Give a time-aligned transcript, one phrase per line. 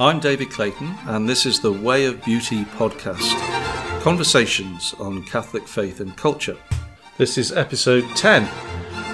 [0.00, 3.40] I'm David Clayton, and this is the Way of Beauty podcast
[4.00, 6.56] conversations on Catholic faith and culture.
[7.16, 8.48] This is episode 10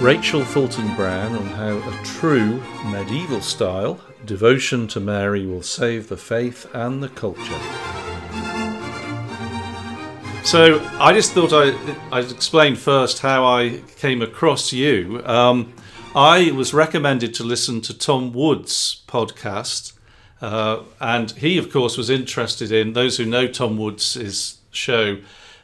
[0.00, 6.16] Rachel Fulton Brown on how a true medieval style devotion to Mary will save the
[6.16, 7.60] faith and the culture.
[10.46, 11.76] So I just thought I,
[12.10, 15.22] I'd explain first how I came across you.
[15.26, 15.74] Um,
[16.16, 19.92] I was recommended to listen to Tom Woods' podcast,
[20.40, 25.18] uh, and he, of course, was interested in those who know Tom Woods' show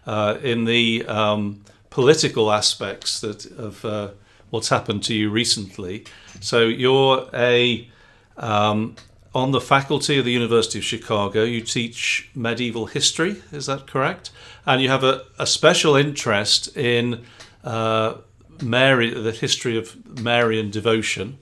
[0.07, 4.11] uh, in the um, political aspects that of uh,
[4.51, 6.05] what's happened to you recently.
[6.41, 7.89] So you're a
[8.37, 8.97] um,
[9.34, 11.43] on the faculty of the University of Chicago.
[11.43, 14.31] You teach medieval history, is that correct?
[14.65, 17.25] And you have a, a special interest in
[17.65, 18.15] uh,
[18.62, 21.39] Mary, the history of Marian devotion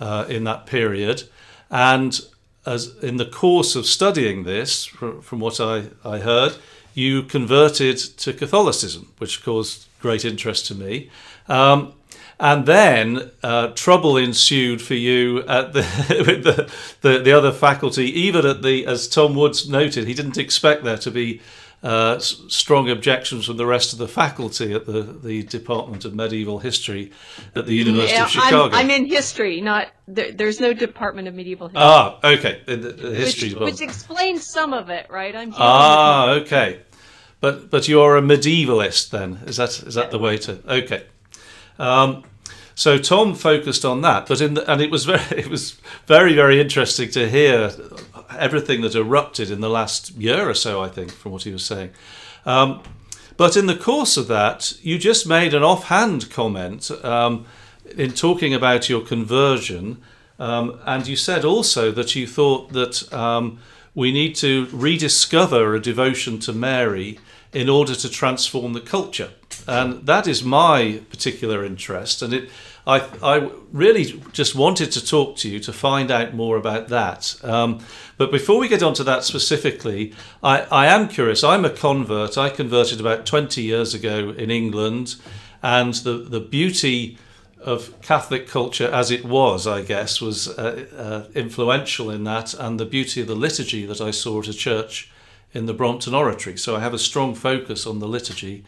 [0.00, 1.24] uh, in that period.
[1.70, 2.20] And
[2.66, 6.56] as in the course of studying this, from, from what I, I heard,
[6.94, 11.10] you converted to Catholicism, which caused great interest to me.
[11.48, 11.92] Um,
[12.38, 15.80] and then uh, trouble ensued for you at the,
[16.26, 20.36] with the, the, the other faculty, even at the, as Tom Woods noted, he didn't
[20.36, 21.40] expect there to be
[21.86, 26.58] uh, strong objections from the rest of the faculty at the, the Department of Medieval
[26.58, 27.12] History
[27.54, 28.64] at the University yeah, of Chicago.
[28.64, 31.82] I'm, I'm in history, not there, there's no Department of Medieval History.
[31.84, 35.36] Ah, okay, the, the history, which, which, explains some of it, right?
[35.36, 36.80] I'm ah, okay,
[37.38, 39.38] but but you're a medievalist then?
[39.46, 40.10] Is that is that yeah.
[40.10, 40.58] the way to?
[40.68, 41.04] Okay.
[41.78, 42.24] Um,
[42.74, 45.76] so Tom focused on that, but in the, and it was very it was
[46.06, 47.70] very very interesting to hear
[48.38, 50.82] everything that erupted in the last year or so.
[50.82, 51.90] I think from what he was saying.
[52.44, 52.82] Um,
[53.36, 57.44] but in the course of that, you just made an offhand comment um,
[57.96, 60.02] in talking about your conversion,
[60.38, 63.58] um, and you said also that you thought that um,
[63.94, 67.18] we need to rediscover a devotion to Mary
[67.52, 69.30] in order to transform the culture.
[69.66, 72.22] And that is my particular interest.
[72.22, 72.50] And it,
[72.86, 77.34] I, I really just wanted to talk to you to find out more about that.
[77.42, 77.80] Um,
[78.16, 81.42] but before we get on to that specifically, I, I am curious.
[81.42, 82.38] I'm a convert.
[82.38, 85.16] I converted about 20 years ago in England.
[85.62, 87.18] And the, the beauty
[87.60, 92.78] of Catholic culture as it was, I guess, was uh, uh, influential in that, and
[92.78, 95.10] the beauty of the liturgy that I saw at a church
[95.52, 96.56] in the Brompton Oratory.
[96.56, 98.64] So I have a strong focus on the liturgy.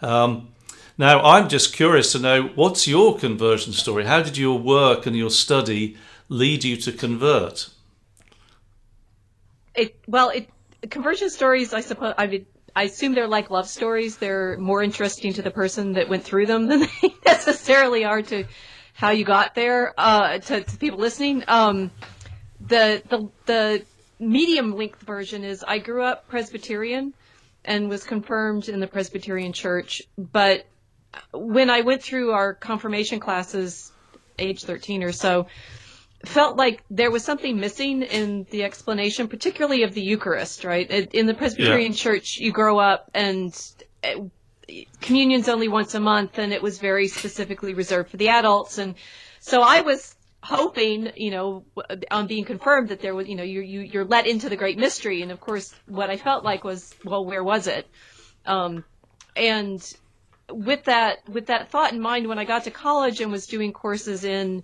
[0.00, 0.48] Um,
[0.98, 4.04] now, I'm just curious to know what's your conversion story?
[4.04, 5.96] How did your work and your study
[6.28, 7.70] lead you to convert?
[9.76, 10.50] It well, it
[10.90, 11.72] conversion stories.
[11.72, 14.16] I suppose I mean, I assume they're like love stories.
[14.16, 18.44] They're more interesting to the person that went through them than they necessarily are to
[18.92, 19.94] how you got there.
[19.96, 21.92] Uh, to, to people listening, um,
[22.60, 23.84] the the the
[24.18, 27.14] medium length version is I grew up Presbyterian
[27.64, 30.02] and was confirmed in the Presbyterian Church.
[30.16, 30.66] But
[31.32, 33.92] when I went through our confirmation classes,
[34.38, 35.46] age 13 or so,
[36.24, 40.90] felt like there was something missing in the explanation, particularly of the Eucharist, right?
[40.90, 41.98] In the Presbyterian yeah.
[41.98, 43.54] Church, you grow up and
[44.02, 44.16] eh,
[45.00, 48.78] communion's only once a month and it was very specifically reserved for the adults.
[48.78, 48.96] And
[49.40, 51.64] so I was hoping, you know,
[52.10, 54.78] on being confirmed that there was, you know, you, you, you're let into the great
[54.78, 55.22] mystery.
[55.22, 57.86] And of course, what I felt like was, well, where was it?
[58.44, 58.84] Um,
[59.36, 59.80] and
[60.50, 63.72] with that, with that thought in mind, when I got to college and was doing
[63.72, 64.62] courses in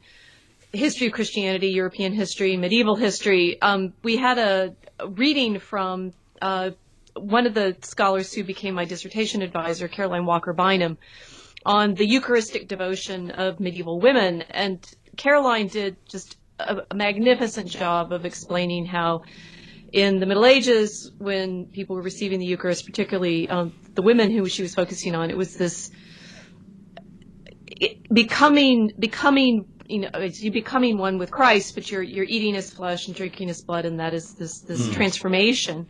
[0.73, 4.75] history of Christianity, European history, medieval history, um, we had a,
[5.07, 6.13] reading from,
[6.43, 6.71] uh,
[7.17, 10.99] one of the scholars who became my dissertation advisor, Caroline Walker Bynum,
[11.65, 14.43] on the Eucharistic devotion of medieval women.
[14.51, 14.85] And
[15.17, 19.23] Caroline did just a, a magnificent job of explaining how
[19.95, 24.49] in the Middle Ages, when people were receiving the Eucharist, particularly um, the women who
[24.49, 25.93] she was focusing on, it was this
[28.13, 33.07] becoming becoming you know you becoming one with Christ, but you're you're eating His flesh
[33.07, 34.93] and drinking His blood, and that is this this mm.
[34.95, 35.87] transformation.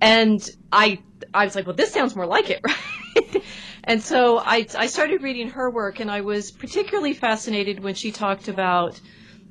[0.00, 0.40] And
[0.72, 1.02] I
[1.34, 2.62] I was like, well, this sounds more like it,
[3.14, 3.42] right?
[3.84, 8.10] And so I, I started reading her work, and I was particularly fascinated when she
[8.10, 8.98] talked about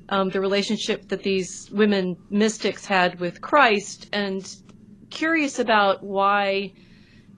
[0.10, 4.48] um, the relationship that these women mystics had with Christ, and
[5.10, 6.74] curious about why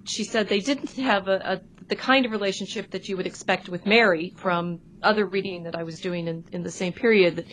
[0.05, 3.67] she said they didn't have a, a the kind of relationship that you would expect
[3.67, 7.37] with Mary from other reading that I was doing in, in the same period.
[7.37, 7.45] That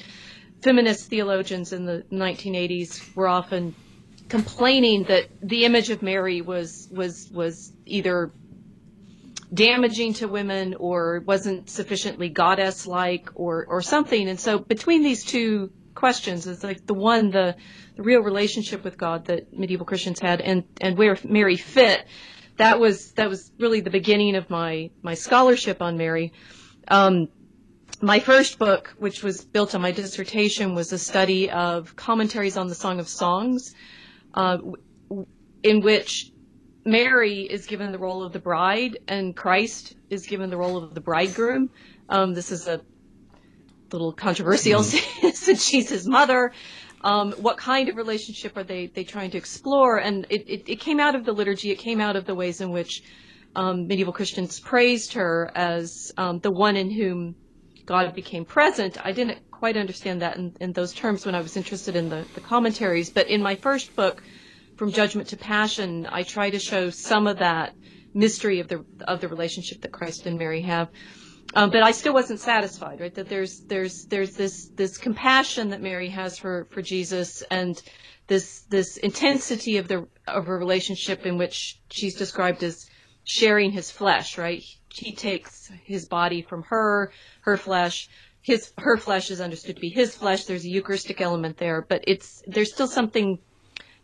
[0.63, 3.75] feminist theologians in the 1980s were often
[4.29, 8.31] complaining that the image of Mary was was was either
[9.53, 14.29] damaging to women or wasn't sufficiently goddess like or, or something.
[14.29, 16.47] And so between these two questions.
[16.47, 17.57] It's like the one, the,
[17.97, 22.07] the real relationship with God that medieval Christians had, and and where Mary fit.
[22.59, 26.33] That was that was really the beginning of my my scholarship on Mary.
[26.87, 27.29] Um,
[28.01, 32.69] my first book, which was built on my dissertation, was a study of commentaries on
[32.69, 33.75] the Song of Songs,
[34.35, 34.59] uh,
[35.63, 36.31] in which
[36.87, 40.95] Mary is given the role of the bride and Christ is given the role of
[40.95, 41.69] the bridegroom.
[42.09, 42.81] Um, this is a
[43.91, 45.29] little controversial mm-hmm.
[45.35, 46.53] since she's his mother.
[47.03, 49.99] Um, what kind of relationship are they, they trying to explore?
[49.99, 52.61] And it, it, it, came out of the liturgy, it came out of the ways
[52.61, 53.03] in which
[53.57, 57.35] um, medieval Christians praised her as um, the one in whom
[57.85, 58.97] God became present.
[59.05, 62.25] I didn't quite understand that in, in those terms when I was interested in the,
[62.35, 64.23] the commentaries, but in my first book,
[64.77, 67.75] From Judgment to Passion, I try to show some of that
[68.15, 70.89] mystery of the of the relationship that Christ and Mary have.
[71.55, 73.15] Um, but I still wasn't satisfied, right?
[73.15, 77.81] That there's there's there's this this compassion that Mary has for for Jesus and
[78.27, 82.87] this this intensity of the of a relationship in which she's described as
[83.25, 84.63] sharing his flesh, right?
[84.93, 87.13] He takes his body from her,
[87.43, 88.09] her flesh.
[88.41, 90.45] His her flesh is understood to be his flesh.
[90.45, 93.39] There's a Eucharistic element there, but it's there's still something.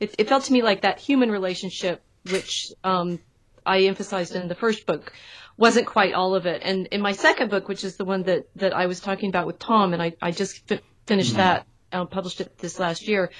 [0.02, 3.20] It, it felt to me like that human relationship, which um,
[3.64, 5.12] I emphasized in the first book,
[5.56, 6.62] wasn't quite all of it.
[6.64, 9.46] And in my second book, which is the one that, that I was talking about
[9.46, 11.38] with Tom, and I, I just fi- finished mm-hmm.
[11.38, 13.30] that, uh, published it this last year,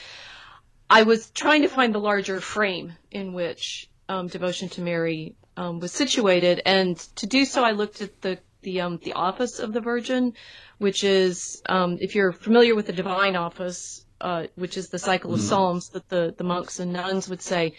[0.89, 5.81] I was trying to find the larger frame in which um, devotion to Mary um,
[5.81, 6.63] was situated.
[6.65, 10.35] And to do so, I looked at the the um, the office of the Virgin,
[10.79, 15.35] which is um, if you're familiar with the Divine Office, uh, which is the cycle
[15.35, 15.49] of mm-hmm.
[15.49, 17.75] Psalms that the the monks and nuns would say.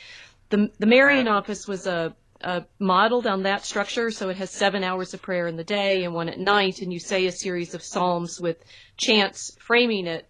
[0.49, 4.11] The the Marian office was a uh, modeled on that structure.
[4.11, 6.91] So it has seven hours of prayer in the day and one at night, and
[6.91, 8.57] you say a series of psalms with
[8.97, 10.27] chants framing it.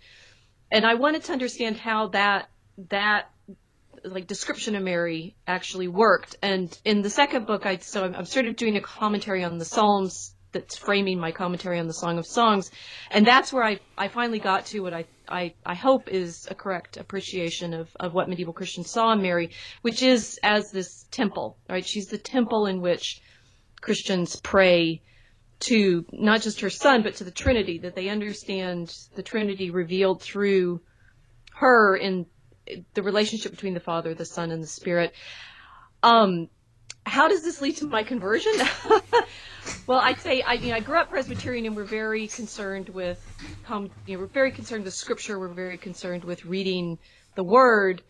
[0.71, 2.49] And I wanted to understand how that
[2.89, 3.29] that
[4.03, 6.35] like description of Mary actually worked.
[6.41, 9.57] And in the second book, I so I'm, I'm sort of doing a commentary on
[9.57, 12.69] the Psalms that's framing my commentary on the Song of Songs,
[13.09, 16.55] and that's where I I finally got to what I I, I hope is a
[16.55, 21.57] correct appreciation of, of what medieval Christians saw in Mary, which is as this temple,
[21.69, 21.85] right?
[21.85, 23.21] She's the temple in which
[23.81, 25.01] Christians pray
[25.61, 30.21] to not just her son, but to the Trinity, that they understand the Trinity revealed
[30.21, 30.81] through
[31.55, 32.25] her in
[32.93, 35.13] the relationship between the Father, the Son, and the Spirit.
[36.01, 36.49] Um,
[37.05, 38.53] how does this lead to my conversion?
[39.87, 43.23] well, I'd say I, you know, I grew up Presbyterian, and we're very concerned with,
[43.69, 45.39] you know, we're very concerned with Scripture.
[45.39, 46.97] We're very concerned with reading
[47.35, 48.01] the Word,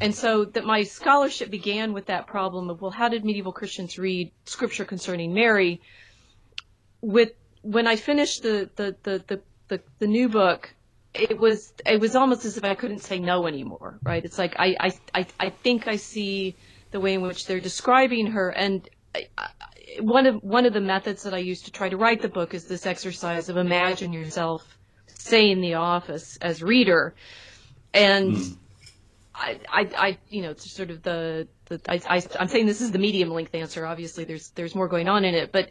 [0.00, 3.98] and so that my scholarship began with that problem of, well, how did medieval Christians
[3.98, 5.80] read Scripture concerning Mary?
[7.00, 7.32] With
[7.62, 10.74] when I finished the the the the, the, the new book,
[11.14, 14.24] it was it was almost as if I couldn't say no anymore, right?
[14.24, 16.56] It's like I I I, I think I see
[16.94, 18.50] the way in which they're describing her.
[18.50, 18.88] And
[19.98, 22.54] one of one of the methods that I use to try to write the book
[22.54, 27.14] is this exercise of imagine yourself, say in the office as reader,
[27.92, 28.32] and.
[28.32, 28.56] Mm.
[29.36, 32.80] I, I, I, you know, it's sort of the, the I, I, I'm saying this
[32.80, 33.84] is the medium length answer.
[33.84, 35.70] Obviously, there's, there's more going on in it, but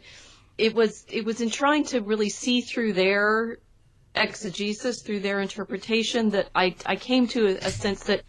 [0.58, 3.56] it was, it was in trying to really see through their
[4.14, 8.24] exegesis, through their interpretation, that I, I came to a, a sense that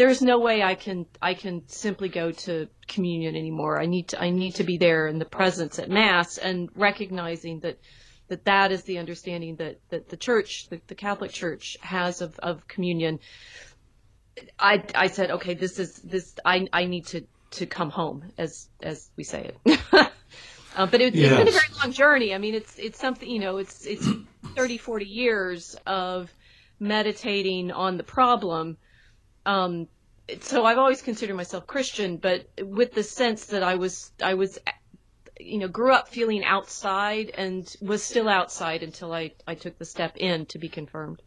[0.00, 3.78] there's no way I can I can simply go to communion anymore.
[3.78, 7.60] I need to I need to be there in the presence at mass and recognizing
[7.60, 7.78] that
[8.28, 12.38] that that is the understanding that that the church the, the Catholic Church has of
[12.38, 13.20] of communion.
[14.58, 17.26] I I said okay this is this I I need to
[17.58, 19.80] to come home as as we say it.
[19.92, 21.30] uh, but it, yes.
[21.30, 22.34] it's been a very long journey.
[22.34, 23.58] I mean, it's it's something you know.
[23.58, 24.08] It's it's
[24.56, 26.32] 30, 40 years of
[26.78, 28.78] meditating on the problem,
[29.46, 29.88] um,
[30.40, 34.58] so I've always considered myself Christian, but with the sense that I was, I was,
[35.38, 39.84] you know, grew up feeling outside and was still outside until I, I took the
[39.84, 41.22] step in to be confirmed.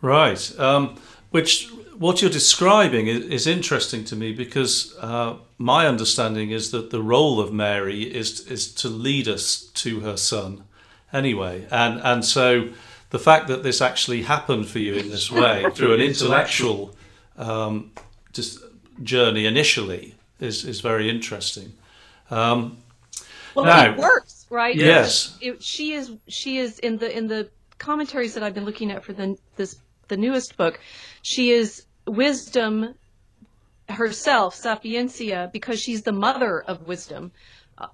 [0.00, 0.58] Right.
[0.58, 0.96] Um,
[1.30, 6.90] which what you're describing is, is interesting to me because uh, my understanding is that
[6.90, 10.64] the role of Mary is is to lead us to her son,
[11.12, 12.70] anyway, and and so
[13.10, 16.94] the fact that this actually happened for you in this way through an intellectual
[17.36, 17.92] um,
[18.32, 18.60] just
[19.02, 21.72] journey initially is, is very interesting.
[22.30, 22.78] Um,
[23.54, 24.74] well, now, it works, right?
[24.74, 25.36] Yes.
[25.40, 29.04] It, she is she is in the in the commentaries that I've been looking at
[29.04, 29.76] for the this
[30.08, 30.78] the newest book.
[31.22, 32.94] She is wisdom
[33.88, 37.32] herself, sapientia, because she's the mother of wisdom,
[37.78, 37.88] uh,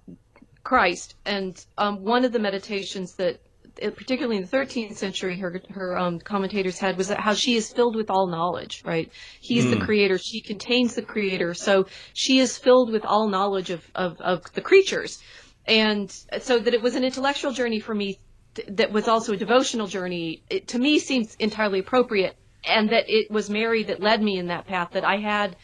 [0.63, 1.15] Christ.
[1.25, 3.41] And um, one of the meditations that
[3.77, 7.73] particularly in the 13th century, her her um, commentators had was that how she is
[7.73, 8.83] filled with all knowledge.
[8.85, 9.79] Right, he's mm.
[9.79, 14.21] the creator, she contains the creator, so she is filled with all knowledge of of,
[14.21, 15.23] of the creatures,
[15.67, 18.19] and so that it was an intellectual journey for me
[18.55, 20.43] th- that was also a devotional journey.
[20.51, 24.47] It, to me, seems entirely appropriate, and that it was Mary that led me in
[24.47, 24.91] that path.
[24.93, 25.57] That I had,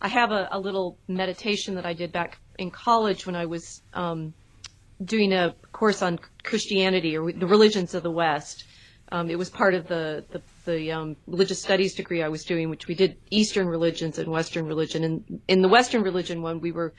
[0.00, 3.82] I have a, a little meditation that I did back in college when I was.
[3.94, 4.34] Um,
[5.04, 8.64] doing a course on Christianity or the religions of the West.
[9.10, 12.70] Um, it was part of the the, the um, religious studies degree I was doing,
[12.70, 15.04] which we did Eastern religions and Western religion.
[15.04, 16.94] And in the Western religion one, we were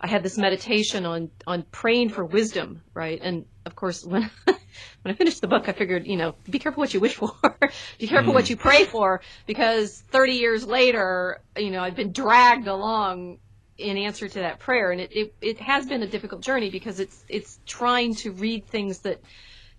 [0.00, 3.18] I had this meditation on on praying for wisdom, right?
[3.22, 4.56] And of course, when when
[5.04, 7.32] I finished the book, I figured, you know, be careful what you wish for,
[7.98, 8.34] be careful mm.
[8.34, 13.38] what you pray for, because 30 years later, you know, I've been dragged along
[13.78, 14.90] in answer to that prayer.
[14.90, 18.66] And it, it, it has been a difficult journey because it's, it's trying to read
[18.66, 19.20] things that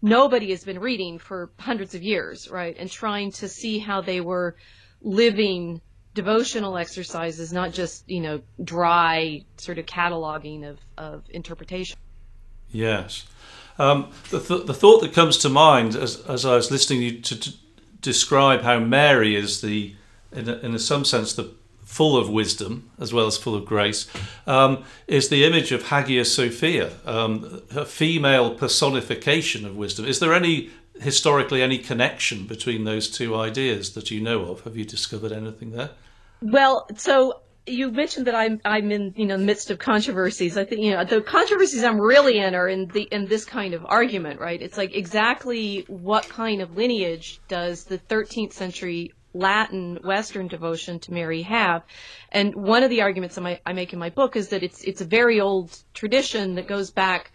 [0.01, 2.75] nobody has been reading for hundreds of years, right?
[2.77, 4.55] And trying to see how they were
[5.01, 5.81] living
[6.13, 11.97] devotional exercises, not just, you know, dry sort of cataloging of, of interpretation.
[12.69, 13.25] Yes.
[13.79, 17.21] Um, the, th- the thought that comes to mind as, as I was listening you
[17.21, 17.53] to, to
[18.01, 19.95] describe how Mary is the,
[20.31, 21.53] in, a, in some sense, the
[21.87, 24.07] full of wisdom as well as full of grace,
[24.45, 30.05] um, is the image of Hagia Sophia, um, a female personification of wisdom.
[30.05, 34.61] Is there any historically any connection between those two ideas that you know of?
[34.65, 35.91] Have you discovered anything there?
[36.41, 40.57] Well, so you mentioned that I'm I'm in you know the midst of controversies.
[40.57, 43.73] I think you know the controversies I'm really in are in the in this kind
[43.73, 44.61] of argument, right?
[44.61, 51.13] It's like exactly what kind of lineage does the 13th century Latin Western devotion to
[51.13, 51.83] Mary have.
[52.31, 55.05] And one of the arguments I make in my book is that it's it's a
[55.05, 57.31] very old tradition that goes back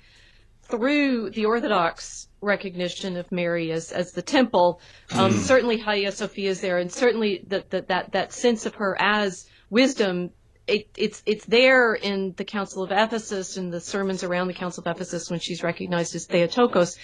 [0.63, 4.81] through the Orthodox recognition of Mary as, as the temple.
[5.13, 5.39] Um, hmm.
[5.39, 9.47] certainly Hagia Sophia is there, and certainly that that that that sense of her as
[9.71, 10.31] wisdom
[10.67, 14.83] it, it's it's there in the Council of Ephesus and the sermons around the Council
[14.85, 16.97] of Ephesus when she's recognized as Theotokos.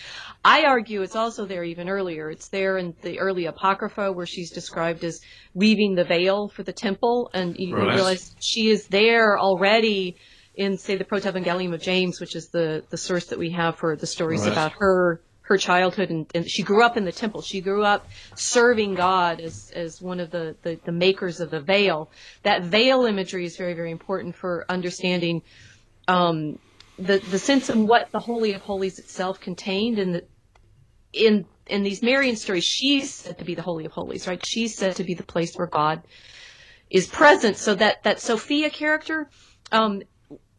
[0.44, 2.30] I argue it's also there even earlier.
[2.30, 5.20] It's there in the early Apocrypha where she's described as
[5.54, 7.94] weaving the veil for the temple, and you right.
[7.94, 10.16] realize she is there already
[10.54, 13.96] in say the Protevangelium of James, which is the the source that we have for
[13.96, 14.52] the stories right.
[14.52, 17.40] about her her childhood and, and, she grew up in the temple.
[17.40, 21.60] She grew up serving God as, as one of the, the, the, makers of the
[21.60, 22.10] veil.
[22.42, 25.42] That veil imagery is very, very important for understanding
[26.06, 26.58] um,
[26.98, 29.98] the, the sense of what the Holy of Holies itself contained.
[29.98, 30.22] And
[31.14, 34.44] in, in these Marian stories, she's said to be the Holy of Holies, right?
[34.44, 36.02] She's said to be the place where God
[36.90, 37.56] is present.
[37.56, 39.30] So that, that Sophia character,
[39.72, 40.02] um,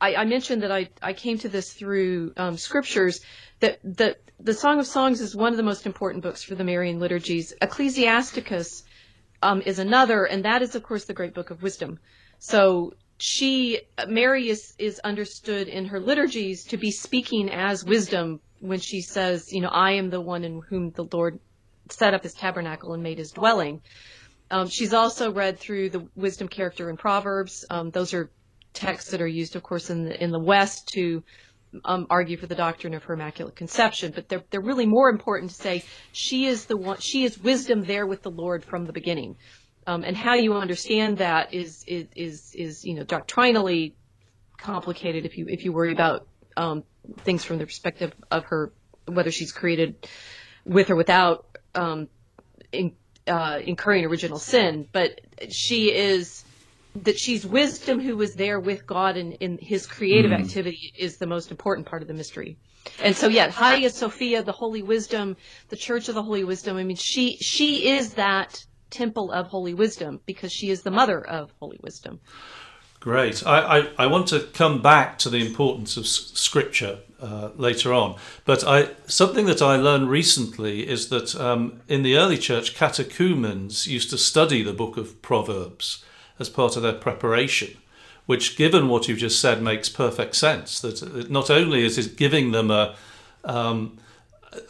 [0.02, 3.22] I, I, mentioned that I, I came to this through um, scriptures
[3.60, 6.64] that, that the Song of Songs is one of the most important books for the
[6.64, 7.54] Marian liturgies.
[7.62, 8.84] Ecclesiasticus
[9.42, 12.00] um, is another, and that is, of course, the great book of wisdom.
[12.40, 18.80] So she, Mary is, is understood in her liturgies to be speaking as wisdom when
[18.80, 21.40] she says, you know, I am the one in whom the Lord
[21.90, 23.82] set up his tabernacle and made his dwelling.
[24.52, 27.66] Um, she's also read through the wisdom character in Proverbs.
[27.70, 28.32] Um, those are
[28.74, 31.24] texts that are used, of course, in the in the West to
[31.86, 35.52] um, argue for the doctrine of her immaculate conception, but they're they're really more important
[35.52, 38.94] to say she is the one she is wisdom there with the Lord from the
[38.94, 39.36] beginning,
[39.88, 43.96] um, and how you understand that is is is, is you know doctrinally
[44.58, 46.84] complicated if you if you worry about um,
[47.20, 48.74] things from the perspective of her
[49.06, 50.08] whether she's created
[50.66, 51.46] with or without
[51.76, 52.08] um,
[52.72, 52.94] in,
[53.28, 56.44] uh, incurring original sin, but she is
[56.96, 60.40] that she's wisdom who was there with God in, in his creative mm.
[60.40, 62.58] activity is the most important part of the mystery.
[63.04, 65.38] And so, yeah, Hagia Sophia, the Holy Wisdom,
[65.70, 66.78] the Church of the Holy Wisdom.
[66.78, 71.26] I mean, she she is that temple of Holy Wisdom because she is the mother
[71.26, 72.20] of Holy Wisdom.
[73.00, 73.46] Great.
[73.46, 78.18] I, I, I want to come back to the importance of Scripture uh, later on,
[78.46, 83.88] but I something that I learned recently is that um, in the early church, catechumens
[83.88, 86.04] used to study the book of Proverbs
[86.40, 87.78] as part of their preparation,
[88.26, 90.80] which, given what you've just said, makes perfect sense.
[90.80, 92.96] That not only is it giving them a
[93.44, 93.98] um,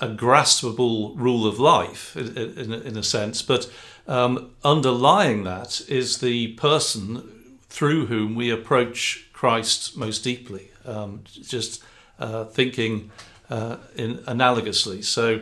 [0.02, 3.72] a graspable rule of life in, in, in a sense, but
[4.08, 10.72] um, underlying that is the person through whom we approach Christ most deeply.
[10.86, 11.84] Um, just
[12.20, 13.12] uh, thinking
[13.50, 15.04] uh, in analogously.
[15.04, 15.42] So,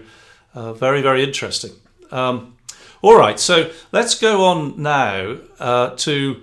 [0.53, 1.71] uh, very, very interesting.
[2.11, 2.56] Um,
[3.01, 6.41] all right, so let's go on now uh, to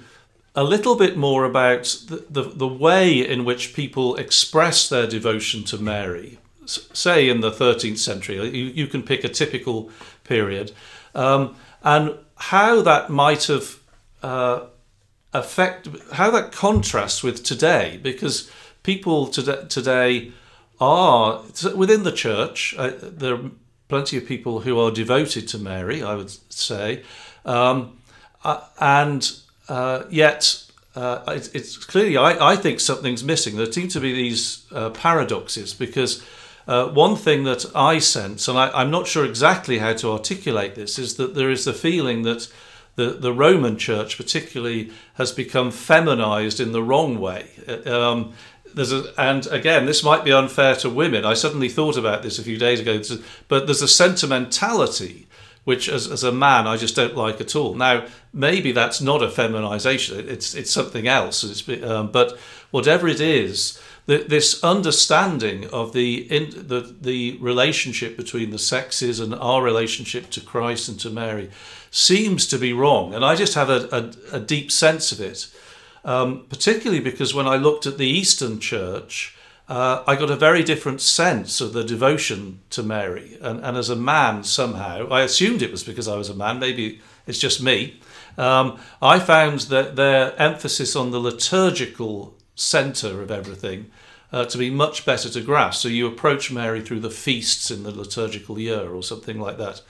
[0.55, 5.65] a little bit more about the, the, the, way in which people express their devotion
[5.65, 6.39] to Mary.
[6.65, 8.37] say in the 13th century.
[8.37, 9.91] You, you can pick a typical
[10.23, 10.73] period,
[11.15, 13.79] um, and how that might have
[14.23, 14.67] uh,
[15.33, 18.51] affect how that contrasts with today, because
[18.83, 20.33] people today, today
[20.81, 21.43] are
[21.75, 22.75] within the church.
[22.79, 23.39] Uh, there
[23.95, 27.05] plenty of people who are devoted to Mary, I would say,
[27.45, 27.97] um,
[28.43, 29.23] uh, and
[29.69, 30.61] uh, yet.
[30.97, 33.57] Uh, it, it's clearly, I, I think something's missing.
[33.57, 36.25] There seem to be these uh, paradoxes because
[36.69, 40.77] uh, one thing that I sense, and I, am not sure exactly how to articulate
[40.77, 42.49] this, is that there is the feeling that
[42.95, 47.49] the, the Roman Church, particularly, has become feminized in the wrong way.
[47.87, 48.35] Um,
[48.75, 51.25] there's a, and again, this might be unfair to women.
[51.25, 53.01] I suddenly thought about this a few days ago,
[53.49, 55.27] but there's a sentimentality
[55.65, 57.75] which, as, as a man, I just don't like at all.
[57.75, 61.43] Now, maybe that's not a feminization; it's it's something else.
[61.43, 62.39] It's, um, but
[62.71, 69.21] whatever it is, the, this understanding of the, in, the the relationship between the sexes
[69.21, 71.51] and our relationship to Christ and to Mary
[71.91, 75.49] seems to be wrong, and I just have a, a, a deep sense of it
[76.05, 79.37] um, particularly because when I looked at the Eastern Church,
[79.69, 83.39] uh, I got a very different sense of the devotion to Mary.
[83.41, 86.59] And, and, as a man, somehow, I assumed it was because I was a man,
[86.59, 88.01] maybe it's just me.
[88.37, 93.91] Um, I found that their emphasis on the liturgical centre of everything
[94.33, 95.81] uh, to be much better to grasp.
[95.81, 99.81] So you approach Mary through the feasts in the liturgical year or something like that.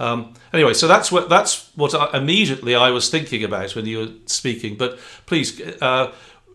[0.00, 3.98] Um, anyway, so that's what that's what I, immediately I was thinking about when you
[3.98, 4.76] were speaking.
[4.76, 6.12] But please, uh,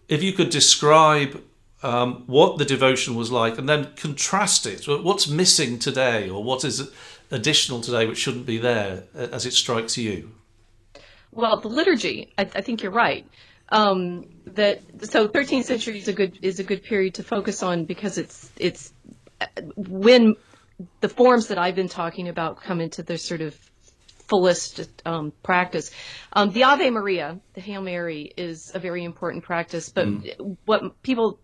[0.10, 1.42] if you could describe
[1.84, 4.88] um, what the devotion was like, and then contrast it.
[4.88, 6.90] What's missing today, or what is
[7.30, 10.32] additional today which shouldn't be there, uh, as it strikes you?
[11.32, 12.34] Well, the liturgy.
[12.40, 13.28] I, I think you're right.
[13.70, 17.86] Um, that so 13th century is a good is a good period to focus on
[17.86, 18.92] because it's it's
[19.42, 20.36] uh, when
[21.02, 23.58] the forms that I've been talking about come into their sort of
[24.28, 25.92] fullest um, practice.
[26.34, 30.58] Um, the Ave Maria, the Hail Mary, is a very important practice, but mm.
[30.66, 31.40] what people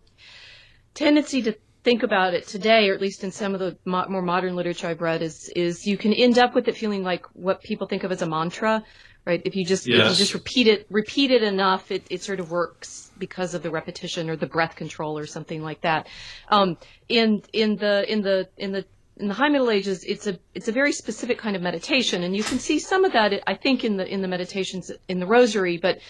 [0.94, 1.54] tendency to
[1.84, 4.88] think about it today, or at least in some of the mo- more modern literature
[4.88, 8.04] I've read, is is you can end up with it feeling like what people think
[8.04, 8.84] of as a mantra,
[9.24, 9.42] right?
[9.44, 10.00] If you just yes.
[10.00, 13.62] if you just repeat it repeat it enough, it, it sort of works because of
[13.62, 16.08] the repetition or the breath control or something like that.
[16.48, 16.78] Um,
[17.08, 18.84] in in the in the in the
[19.22, 22.36] in the High Middle Ages, it's a it's a very specific kind of meditation, and
[22.36, 25.26] you can see some of that, I think, in the in the meditations in the
[25.26, 25.76] Rosary.
[25.78, 26.00] But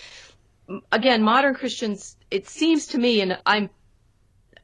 [0.90, 3.68] again, modern Christians, it seems to me, and I'm,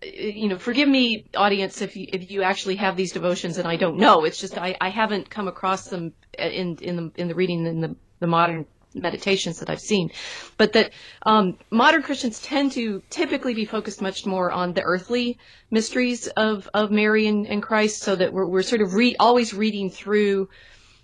[0.03, 3.77] you know, forgive me, audience, if you if you actually have these devotions, and I
[3.77, 4.25] don't know.
[4.25, 7.83] It's just I, I haven't come across them in in the in the reading in
[7.83, 10.11] the the modern meditations that I've seen,
[10.57, 10.93] but that
[11.25, 15.39] um, modern Christians tend to typically be focused much more on the earthly
[15.71, 19.55] mysteries of, of Mary and, and Christ, so that we're, we're sort of re- always
[19.55, 20.49] reading through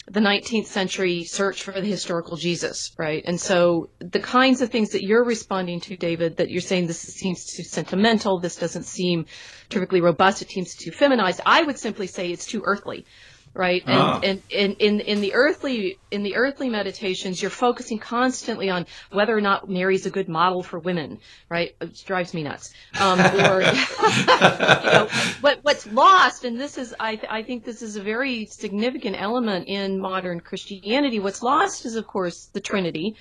[0.06, 3.22] the 19th century search for the historical Jesus, right?
[3.26, 7.00] And so the kinds of things that you're responding to, David, that you're saying this
[7.00, 9.24] seems too sentimental, this doesn't seem
[9.70, 13.06] terrifically robust, it seems too feminized, I would simply say it's too earthly
[13.54, 13.82] right?
[13.86, 14.20] And, ah.
[14.22, 19.36] and, and in, in the earthly in the earthly meditations, you're focusing constantly on whether
[19.36, 21.74] or not Mary's a good model for women, right?
[21.80, 22.74] It drives me nuts.
[23.00, 25.08] Um, or you know,
[25.40, 29.68] what what's lost, and this is I I think this is a very significant element
[29.68, 31.20] in modern Christianity.
[31.20, 33.16] What's lost is of course the Trinity.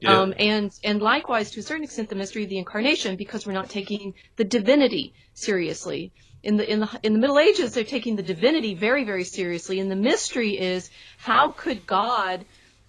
[0.00, 0.20] Yeah.
[0.20, 3.52] Um, and and likewise, to a certain extent, the mystery of the incarnation, because we're
[3.54, 8.16] not taking the divinity seriously in the in the in the Middle Ages, they're taking
[8.16, 12.44] the divinity very very seriously, and the mystery is how could God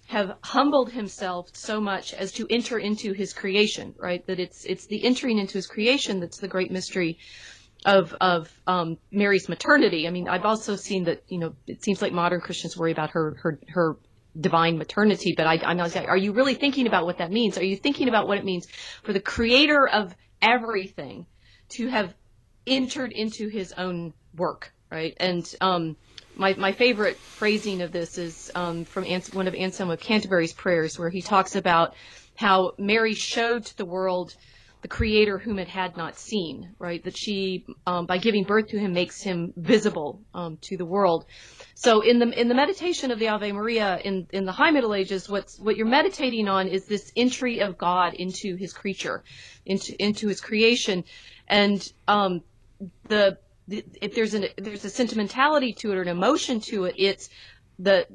[0.06, 4.26] have humbled himself so much as to enter into his creation, right?
[4.26, 7.18] That it's it's the entering into his creation that's the great mystery
[7.84, 10.06] of of um, Mary's maternity.
[10.06, 13.10] I mean, I've also seen that you know it seems like modern Christians worry about
[13.10, 13.96] her her her
[14.38, 15.96] divine maternity, but I, I'm not.
[15.96, 17.58] Are you really thinking about what that means?
[17.58, 18.66] Are you thinking about what it means
[19.02, 21.26] for the Creator of everything
[21.70, 22.14] to have
[22.66, 25.14] entered into his own work, right?
[25.18, 25.96] And um,
[26.36, 30.52] my my favorite phrasing of this is um, from Ans- one of Anselm of Canterbury's
[30.52, 31.94] prayers, where he talks about
[32.36, 34.34] how Mary showed to the world
[34.82, 37.04] the Creator whom it had not seen, right?
[37.04, 41.26] That she, um, by giving birth to him, makes him visible um, to the world.
[41.74, 44.94] So in the in the meditation of the Ave Maria in in the High Middle
[44.94, 49.22] Ages, what's what you're meditating on is this entry of God into His creature,
[49.66, 51.04] into into His creation,
[51.46, 52.42] and um,
[53.08, 53.38] the,
[53.68, 57.28] if there's an there's a sentimentality to it or an emotion to it, it's
[57.78, 58.06] the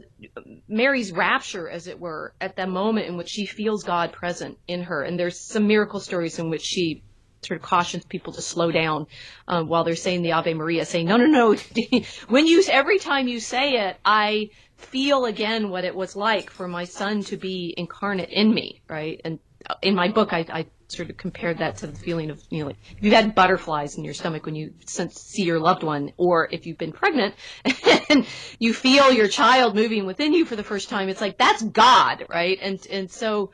[0.67, 4.83] Mary's rapture, as it were, at that moment in which she feels God present in
[4.83, 5.01] her.
[5.01, 7.03] And there's some miracle stories in which she
[7.41, 9.07] sort of cautions people to slow down
[9.47, 11.55] um, while they're saying the Ave Maria, saying, no, no, no.
[12.27, 16.67] when you, every time you say it, I feel again what it was like for
[16.67, 19.19] my son to be incarnate in me, right?
[19.25, 19.39] And
[19.81, 22.67] in my book, I, I sort of compared that to the feeling of, you know,
[22.67, 26.47] like if you've had butterflies in your stomach when you see your loved one, or
[26.51, 27.33] if you've been pregnant
[28.09, 28.25] and
[28.59, 32.25] you feel your child moving within you for the first time, it's like, that's God,
[32.29, 32.59] right?
[32.61, 33.51] And, and so,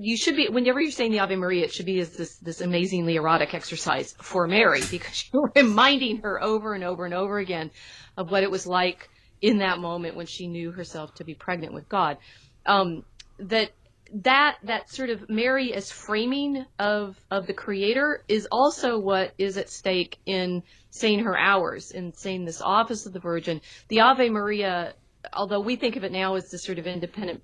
[0.00, 2.60] you should be whenever you're saying the Ave Maria, it should be as this this
[2.60, 7.70] amazingly erotic exercise for Mary because you're reminding her over and over and over again
[8.16, 9.10] of what it was like
[9.42, 12.16] in that moment when she knew herself to be pregnant with God.
[12.64, 13.04] Um,
[13.38, 13.72] that
[14.12, 19.56] that that sort of Mary as framing of of the Creator is also what is
[19.56, 23.60] at stake in saying her hours in saying this office of the Virgin.
[23.88, 24.94] The Ave Maria,
[25.32, 27.42] although we think of it now as this sort of independent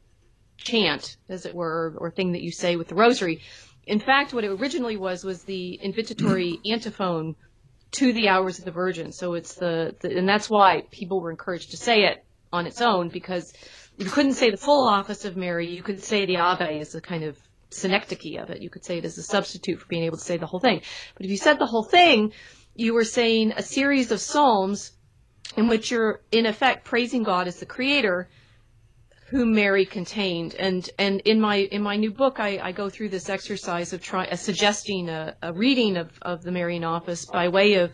[0.58, 3.40] chant, as it were, or thing that you say with the Rosary.
[3.86, 7.34] In fact, what it originally was was the invitatory antiphon
[7.92, 9.10] to the hours of the Virgin.
[9.10, 12.80] So it's the, the and that's why people were encouraged to say it on its
[12.80, 13.52] own because
[14.00, 15.68] you couldn't say the full office of Mary.
[15.68, 17.36] You could say the Ave as a kind of
[17.68, 18.62] synecdoche of it.
[18.62, 20.80] You could say it as a substitute for being able to say the whole thing.
[21.14, 22.32] But if you said the whole thing,
[22.74, 24.92] you were saying a series of psalms
[25.54, 28.30] in which you're in effect praising God as the creator
[29.28, 30.54] whom Mary contained.
[30.54, 34.02] And and in my in my new book, I, I go through this exercise of
[34.02, 37.92] trying uh, suggesting a, a reading of, of the Marian office by way of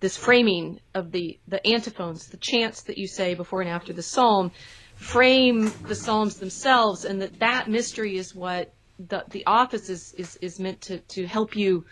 [0.00, 4.02] this framing of the the antiphons, the chants that you say before and after the
[4.02, 4.50] psalm,
[4.94, 10.36] frame the Psalms themselves, and that that mystery is what the the office is is,
[10.40, 11.84] is meant to to help you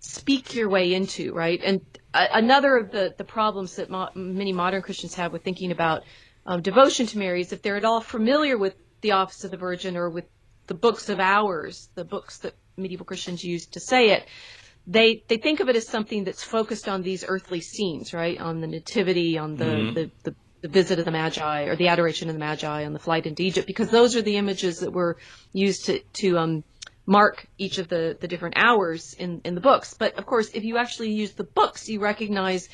[0.00, 1.60] speak your way into, right?
[1.64, 1.80] And
[2.12, 6.02] uh, another of the the problems that mo- many modern Christians have with thinking about
[6.46, 9.56] um, devotion to Mary is if they're at all familiar with the office of the
[9.56, 10.26] Virgin or with
[10.66, 14.26] the books of hours, the books that medieval Christians used to say it,
[14.86, 18.38] they they think of it as something that's focused on these earthly scenes, right?
[18.38, 19.94] On the nativity, on the, mm-hmm.
[19.94, 20.34] the, the,
[20.64, 23.42] the visit of the Magi or the adoration of the Magi on the flight into
[23.42, 25.18] Egypt, because those are the images that were
[25.52, 26.64] used to, to um,
[27.04, 29.92] mark each of the, the different hours in, in the books.
[29.92, 32.70] But of course, if you actually use the books, you recognize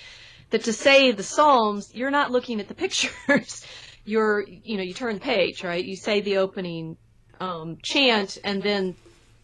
[0.51, 3.67] that to say the Psalms, you're not looking at the pictures.
[4.05, 5.85] you're, you know, you turn the page, right?
[5.85, 6.97] You say the opening
[7.41, 8.95] um, chant, and then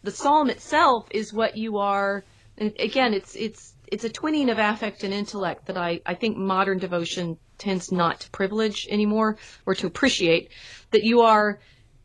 [0.03, 2.23] the psalm itself is what you are.
[2.57, 6.37] And again, it's it's it's a twinning of affect and intellect that I, I think
[6.37, 10.51] modern devotion tends not to privilege anymore or to appreciate
[10.91, 11.59] that you are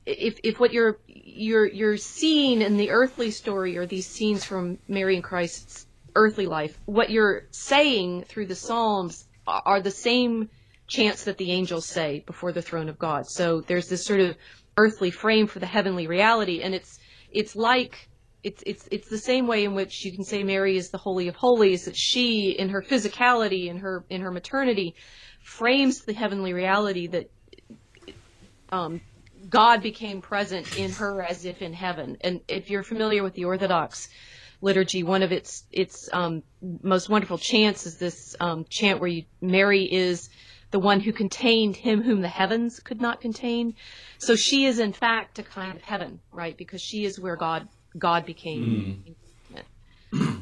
[0.07, 4.79] if if what you're you're you're seeing in the earthly story are these scenes from
[4.89, 10.49] Mary and Christ's earthly life, what you're saying through the Psalms are the same
[10.87, 13.27] chants that the angels say before the throne of God.
[13.27, 14.37] So there's this sort of
[14.77, 16.99] earthly frame for the heavenly reality, and it's
[17.31, 18.09] it's like
[18.43, 21.29] it's it's it's the same way in which you can say Mary is the holy
[21.29, 24.95] of holies that she in her physicality in her in her maternity
[25.43, 27.31] frames the heavenly reality that
[28.71, 29.01] um,
[29.49, 32.17] God became present in her as if in heaven.
[32.21, 34.09] And if you're familiar with the Orthodox
[34.61, 36.43] liturgy, one of its its um,
[36.83, 40.31] most wonderful chants is this um, chant where you, Mary is
[40.71, 43.75] the one who contained him whom the heavens could not contain.
[44.19, 46.57] So she is in fact a kind of heaven, right?
[46.57, 49.05] Because she is where God God became.
[50.15, 50.42] Mm.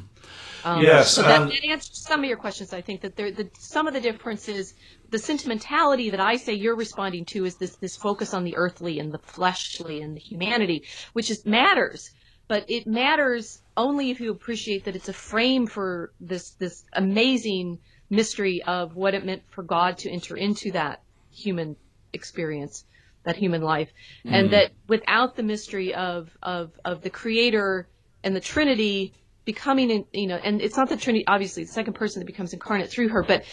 [0.63, 2.73] Um, yes, so that, that, answers some of your questions.
[2.73, 4.73] I think that there, the, some of the differences,
[5.09, 8.99] the sentimentality that I say you're responding to is this this focus on the earthly
[8.99, 12.11] and the fleshly and the humanity, which is matters,
[12.47, 17.79] but it matters only if you appreciate that it's a frame for this this amazing
[18.09, 21.75] mystery of what it meant for God to enter into that human
[22.13, 22.83] experience,
[23.23, 23.89] that human life,
[24.25, 24.31] mm.
[24.33, 27.87] and that without the mystery of of of the Creator
[28.23, 29.13] and the Trinity
[29.45, 32.89] becoming, you know, and it's not the Trinity, obviously, the second person that becomes incarnate
[32.89, 33.43] through her, but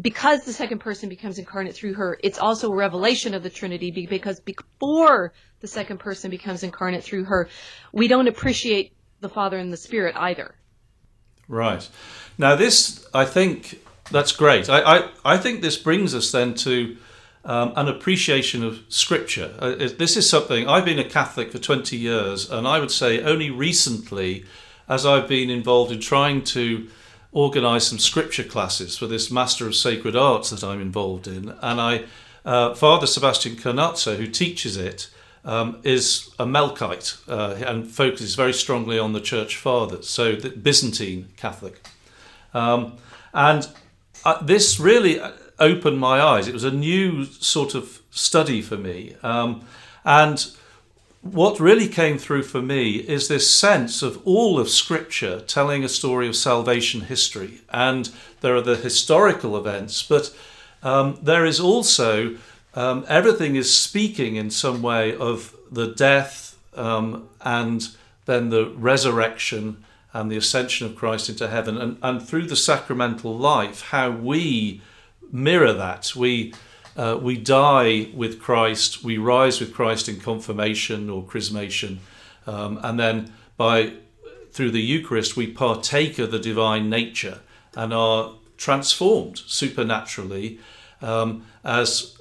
[0.00, 3.90] because the second person becomes incarnate through her, it's also a revelation of the Trinity
[3.90, 7.48] because before the second person becomes incarnate through her,
[7.92, 10.54] we don't appreciate the Father and the Spirit either.
[11.48, 11.88] Right.
[12.36, 14.68] Now, this, I think, that's great.
[14.68, 16.96] I, I, I think this brings us then to
[17.44, 19.54] um, an appreciation of Scripture.
[19.58, 23.22] Uh, this is something, I've been a Catholic for 20 years, and I would say
[23.22, 24.44] only recently,
[24.88, 26.88] as I've been involved in trying to
[27.32, 31.80] organise some Scripture classes for this Master of Sacred Arts that I'm involved in, and
[31.80, 32.04] I,
[32.44, 35.10] uh, Father Sebastian Carnazzo, who teaches it,
[35.44, 40.50] um, is a Melkite uh, and focuses very strongly on the Church Fathers, so the
[40.50, 41.86] Byzantine Catholic.
[42.54, 42.96] Um,
[43.34, 43.68] and
[44.24, 45.20] uh, this really
[45.58, 46.48] opened my eyes.
[46.48, 49.16] It was a new sort of study for me.
[49.22, 49.64] Um,
[50.04, 50.50] and
[51.22, 55.88] what really came through for me is this sense of all of Scripture telling a
[55.88, 57.60] story of salvation history.
[57.70, 60.34] And there are the historical events, but
[60.82, 62.36] um, there is also
[62.74, 67.88] um, everything is speaking in some way of the death um, and
[68.26, 73.36] then the resurrection and the ascension of Christ into heaven, and, and through the sacramental
[73.36, 74.80] life, how we
[75.30, 76.14] mirror that.
[76.16, 76.54] We
[76.98, 81.98] uh, we die with Christ, we rise with Christ in confirmation or chrismation,
[82.46, 83.92] um, and then by
[84.50, 87.40] through the Eucharist we partake of the divine nature
[87.76, 90.58] and are transformed supernaturally
[91.00, 92.16] um, as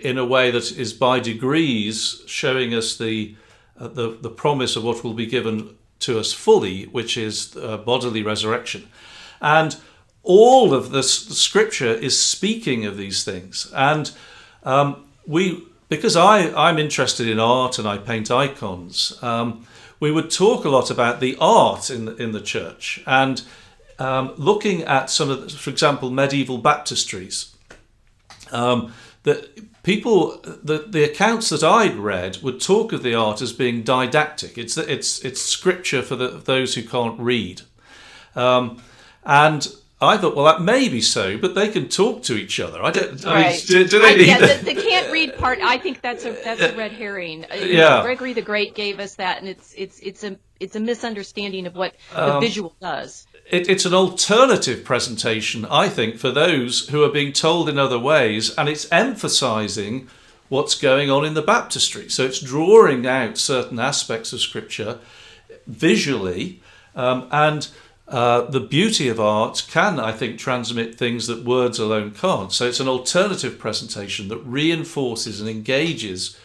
[0.00, 3.34] in a way that is by degrees showing us the,
[3.78, 7.76] uh, the the promise of what will be given to us fully, which is uh,
[7.76, 8.88] bodily resurrection,
[9.40, 9.76] and
[10.22, 13.70] all of this scripture is speaking of these things.
[13.74, 14.10] And
[14.62, 19.66] um, we, because I, I'm interested in art and I paint icons, um,
[20.00, 23.42] we would talk a lot about the art in the, in the church and
[23.98, 27.54] um, looking at some of, the, for example, medieval baptistries.
[28.50, 33.52] Um, that people, the, the accounts that I'd read would talk of the art as
[33.52, 34.58] being didactic.
[34.58, 37.62] It's it's it's scripture for the, those who can't read,
[38.34, 38.82] um,
[39.24, 42.82] and I thought, well, that may be so, but they can talk to each other.
[42.82, 43.24] I don't.
[43.24, 43.46] Right.
[43.46, 45.60] I mean, do, do, they I, need yeah, the, the, can't read part.
[45.62, 47.44] I think that's a that's a red herring.
[47.44, 48.02] Uh, yeah.
[48.02, 51.76] Gregory the Great gave us that, and it's it's it's a it's a misunderstanding of
[51.76, 53.26] what the um, visual does.
[53.48, 57.98] It, it's an alternative presentation, I think, for those who are being told in other
[57.98, 60.08] ways, and it's emphasising
[60.48, 62.08] what's going on in the baptistry.
[62.10, 64.98] So it's drawing out certain aspects of Scripture
[65.66, 66.60] visually,
[66.96, 67.68] um, and
[68.08, 72.52] uh, the beauty of art can, I think, transmit things that words alone can't.
[72.52, 76.38] So it's an alternative presentation that reinforces and engages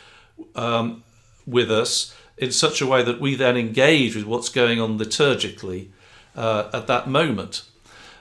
[0.55, 1.03] um,
[1.45, 5.89] with us in such a way that we then engage with what's going on liturgically
[6.35, 7.63] uh, at that moment.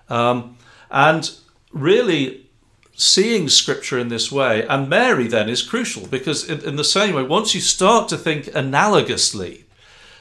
[0.08, 0.56] Um,
[0.90, 1.30] and
[1.72, 2.46] really
[2.94, 7.14] seeing scripture in this way, and Mary then is crucial because, in, in the same
[7.14, 9.64] way, once you start to think analogously,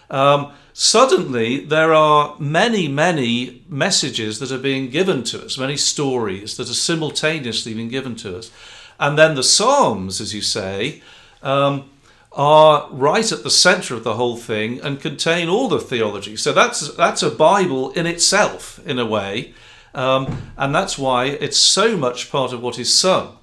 [0.09, 6.57] um, suddenly there are many, many messages that are being given to us, many stories
[6.57, 8.51] that are simultaneously being given to us.
[8.99, 11.01] And then the Psalms, as you say,
[11.41, 11.89] um,
[12.33, 16.35] are right at the center of the whole thing and contain all the theology.
[16.35, 19.53] So that's that's a Bible in itself, in a way,
[19.93, 23.37] um, and that's why it's so much part of what is sung.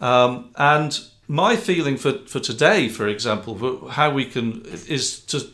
[0.00, 5.50] Um, and my feeling for, for today, for example, how we can is to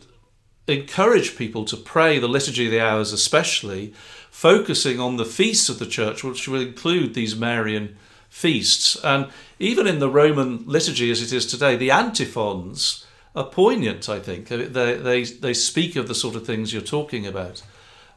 [0.68, 3.92] encourage people to pray the Liturgy of the Hours, especially
[4.30, 7.96] focusing on the feasts of the church, which will include these Marian
[8.28, 8.96] feasts.
[9.02, 14.18] And even in the Roman liturgy as it is today, the antiphons are poignant, I
[14.18, 14.48] think.
[14.48, 17.62] They, they, they speak of the sort of things you're talking about.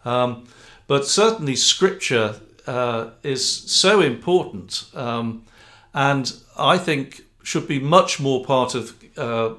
[0.04, 0.48] Um,
[0.88, 5.44] but certainly, scripture uh, is so important um,
[5.94, 9.56] and I think should be much more part of uh,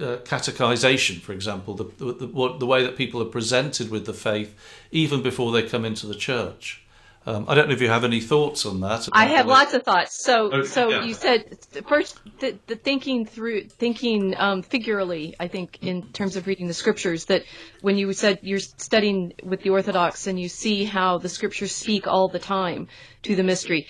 [0.00, 4.12] uh, catechization, for example, the, the, the, the, way that people are presented with the
[4.12, 4.54] faith
[4.90, 6.82] even before they come into the church.
[7.26, 9.06] Um, I don't know if you have any thoughts on that.
[9.12, 10.18] I have lots of thoughts.
[10.18, 11.04] So, oh, so yeah.
[11.04, 15.34] you said first the, the thinking through thinking um, figurally.
[15.38, 17.42] I think in terms of reading the scriptures, that
[17.82, 22.06] when you said you're studying with the Orthodox and you see how the scriptures speak
[22.06, 22.88] all the time
[23.24, 23.88] to the mystery,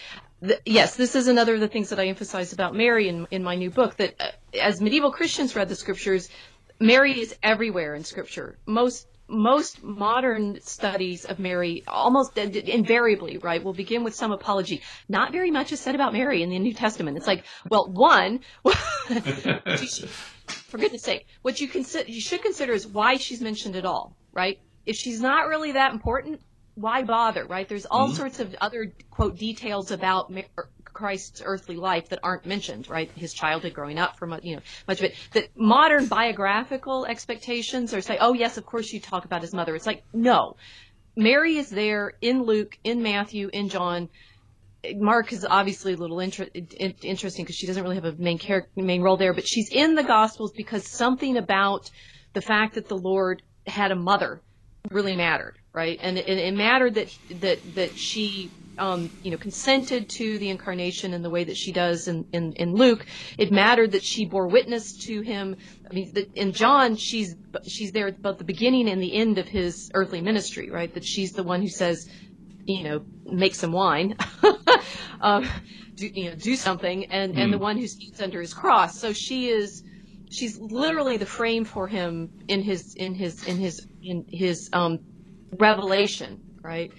[0.65, 3.57] yes, this is another of the things that I emphasize about Mary in, in my
[3.57, 6.29] new book, that uh, as medieval Christians read the scriptures,
[6.81, 8.59] Mary is everywhere in scripture.
[8.67, 14.81] Most most modern studies of Mary almost invariably, right, will begin with some apology.
[15.07, 17.19] Not very much is said about Mary in the New Testament.
[17.19, 18.41] It's like, well, one,
[20.49, 24.17] for goodness sake, what you consider, you should consider is why she's mentioned at all,
[24.33, 24.59] right?
[24.87, 26.41] If she's not really that important,
[26.81, 27.69] why bother, right?
[27.69, 28.17] There's all mm-hmm.
[28.17, 30.33] sorts of other quote details about
[30.85, 33.11] Christ's earthly life that aren't mentioned, right?
[33.13, 35.17] His childhood, growing up, from you know much of it.
[35.33, 39.75] That modern biographical expectations are say, oh yes, of course you talk about his mother.
[39.75, 40.57] It's like no,
[41.17, 44.09] Mary is there in Luke, in Matthew, in John.
[44.95, 48.71] Mark is obviously a little inter- interesting because she doesn't really have a main character,
[48.77, 51.91] main role there, but she's in the Gospels because something about
[52.35, 54.41] the fact that the Lord had a mother
[54.91, 55.99] really mattered, right?
[56.03, 61.13] And it, it mattered that that that she um, you know, consented to the incarnation
[61.13, 63.05] in the way that she does in, in, in Luke.
[63.37, 65.57] It mattered that she bore witness to him.
[65.91, 67.35] I mean, in John, she's
[67.67, 70.93] she's there at both the beginning and the end of his earthly ministry, right?
[70.93, 72.09] That she's the one who says,
[72.65, 74.17] you know, make some wine,
[75.21, 75.49] um,
[75.95, 77.39] do, you know, do something, and, mm.
[77.43, 77.63] and the hmm.
[77.63, 78.99] one who stands under his cross.
[79.01, 79.83] So she is
[80.31, 85.01] she's literally the frame for him in his in his in his in his um,
[85.57, 86.93] revelation, right?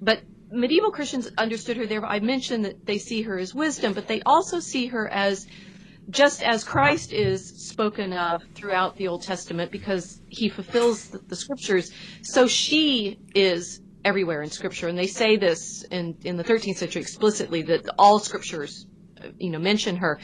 [0.00, 2.04] But medieval Christians understood her there.
[2.04, 5.46] I mentioned that they see her as wisdom, but they also see her as
[6.08, 11.36] just as Christ is spoken of throughout the Old Testament because he fulfills the, the,
[11.36, 14.88] scriptures, so she is everywhere in scripture.
[14.88, 18.86] And they say this in, in the 13th century explicitly that all scriptures,
[19.38, 20.18] you know, mention her.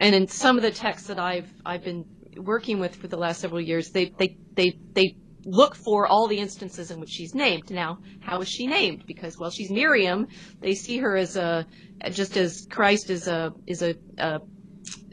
[0.00, 2.04] And in some of the texts that I've, I've been
[2.36, 6.38] working with for the last several years, they, they, they, they look for all the
[6.38, 7.70] instances in which she's named.
[7.70, 9.04] Now, how is she named?
[9.06, 10.26] Because well, she's Miriam.
[10.60, 11.66] They see her as a
[12.10, 14.40] just as Christ is a is a, a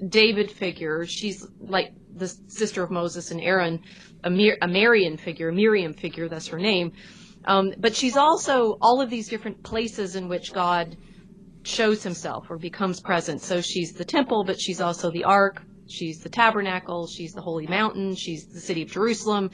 [0.07, 1.05] David figure.
[1.05, 3.81] She's like the sister of Moses and Aaron,
[4.23, 6.93] a, Mir- a Marian figure, a Miriam figure, that's her name.
[7.45, 10.97] Um, but she's also all of these different places in which God
[11.63, 13.41] shows himself or becomes present.
[13.41, 15.61] So she's the temple, but she's also the ark.
[15.87, 17.07] She's the tabernacle.
[17.07, 18.15] She's the holy mountain.
[18.15, 19.51] She's the city of Jerusalem.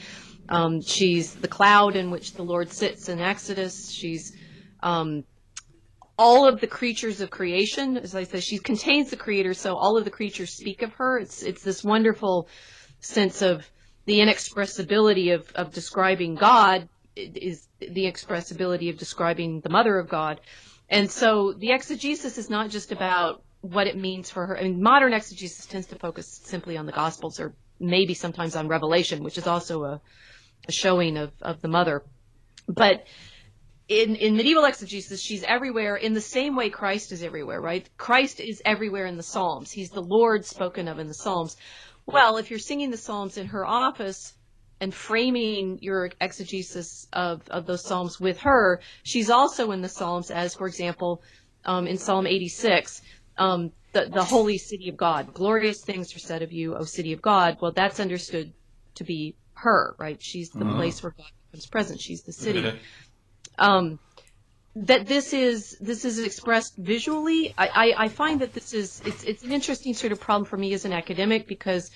[0.49, 3.89] Um, she's the cloud in which the Lord sits in Exodus.
[3.89, 4.35] She's
[4.81, 5.23] um,
[6.17, 7.97] all of the creatures of creation.
[7.97, 11.19] As I said, she contains the creator, so all of the creatures speak of her.
[11.19, 12.47] It's it's this wonderful
[12.99, 13.69] sense of
[14.05, 20.41] the inexpressibility of, of describing God is the expressibility of describing the mother of God.
[20.89, 24.57] And so the exegesis is not just about what it means for her.
[24.57, 28.67] I mean, modern exegesis tends to focus simply on the Gospels or maybe sometimes on
[28.67, 30.01] Revelation, which is also a, a
[30.69, 32.03] showing of, of the mother.
[32.67, 33.05] But
[33.87, 37.87] in, in medieval exegesis, she's everywhere in the same way Christ is everywhere, right?
[37.97, 39.71] Christ is everywhere in the Psalms.
[39.71, 41.57] He's the Lord spoken of in the Psalms.
[42.05, 44.33] Well, if you're singing the Psalms in her office
[44.79, 50.31] and framing your exegesis of, of those Psalms with her, she's also in the Psalms
[50.31, 51.21] as, for example,
[51.65, 53.01] um, in Psalm 86,
[53.37, 55.33] um, the, the holy city of God.
[55.33, 57.57] Glorious things are said of you, O city of God.
[57.61, 58.53] Well, that's understood
[58.95, 60.21] to be her, right?
[60.21, 60.75] She's the uh-huh.
[60.75, 61.99] place where God becomes present.
[61.99, 62.79] She's the city.
[63.57, 63.99] Um,
[64.75, 67.53] that this is this is expressed visually.
[67.57, 70.57] I, I, I, find that this is it's it's an interesting sort of problem for
[70.57, 71.91] me as an academic because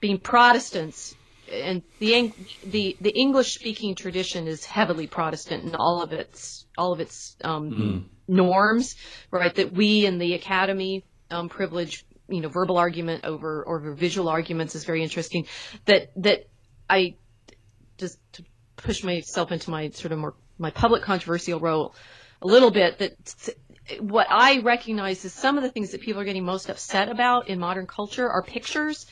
[0.00, 1.14] being Protestants
[1.52, 2.32] and the
[2.64, 7.36] the the English speaking tradition is heavily Protestant in all of its all of its
[7.44, 8.04] um, mm.
[8.26, 8.96] norms,
[9.30, 9.54] right?
[9.54, 14.74] That we in the academy um, privilege you know verbal argument over over visual arguments
[14.74, 15.46] is very interesting.
[15.84, 16.48] That that
[16.88, 17.16] I
[17.98, 18.44] just to
[18.76, 21.94] push myself into my sort of more my public controversial role
[22.42, 23.48] a little bit that
[24.00, 27.48] what I recognize is some of the things that people are getting most upset about
[27.48, 29.06] in modern culture are pictures.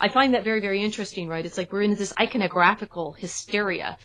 [0.00, 1.44] I find that very, very interesting, right?
[1.44, 3.98] It's like we're in this iconographical hysteria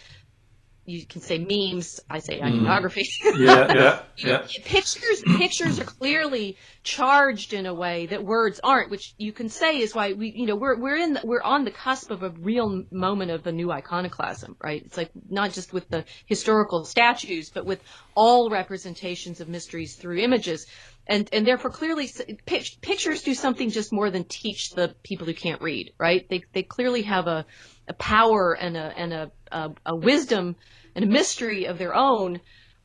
[0.86, 2.00] you can say memes.
[2.10, 2.43] I say mm.
[2.43, 3.10] iconography.
[3.24, 3.36] Mm.
[3.45, 4.38] Yeah, yeah, yeah.
[4.65, 9.80] pictures, pictures are clearly charged in a way that words aren't, which you can say
[9.80, 12.30] is why we, you know, we're we're in the, we're on the cusp of a
[12.30, 14.84] real moment of a new iconoclasm, right?
[14.86, 17.82] It's like not just with the historical statues, but with
[18.15, 20.65] all representations of mysteries through images.
[21.08, 22.10] And, and therefore clearly
[22.48, 26.28] pictures do something just more than teach the people who can't read, right?
[26.28, 27.45] They, they clearly have a,
[27.88, 30.56] a power and a, and a, a, a wisdom
[30.95, 32.39] and a mystery of their own,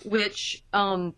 [0.04, 1.14] which um,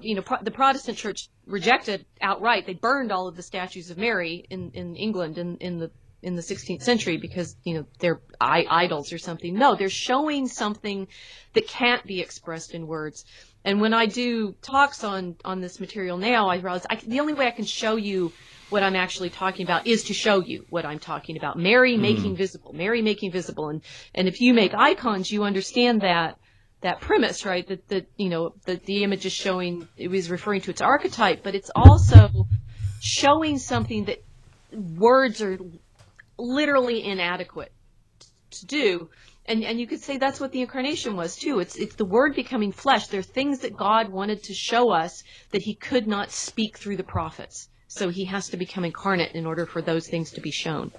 [0.00, 2.66] you know pro- the Protestant Church rejected outright.
[2.66, 5.90] They burned all of the statues of Mary in, in England in, in the
[6.22, 9.54] in the 16th century because you know they're I- idols or something.
[9.54, 11.08] No, they're showing something
[11.54, 13.24] that can't be expressed in words.
[13.64, 17.34] And when I do talks on on this material now, I realize I, the only
[17.34, 18.32] way I can show you
[18.70, 21.58] what I'm actually talking about is to show you what I'm talking about.
[21.58, 22.00] Mary mm.
[22.00, 23.68] making visible, Mary making visible.
[23.68, 23.82] And,
[24.14, 26.38] and if you make icons, you understand that,
[26.80, 27.66] that premise, right?
[27.66, 31.42] That, that, you know, that the image is showing, it was referring to its archetype,
[31.42, 32.46] but it's also
[33.00, 34.22] showing something that
[34.72, 35.58] words are
[36.38, 37.72] literally inadequate
[38.50, 39.10] to do.
[39.46, 41.58] And, and you could say that's what the incarnation was too.
[41.60, 43.08] It's, it's the word becoming flesh.
[43.08, 46.96] There are things that God wanted to show us that he could not speak through
[46.96, 47.68] the prophets.
[47.88, 50.92] So he has to become incarnate in order for those things to be shown.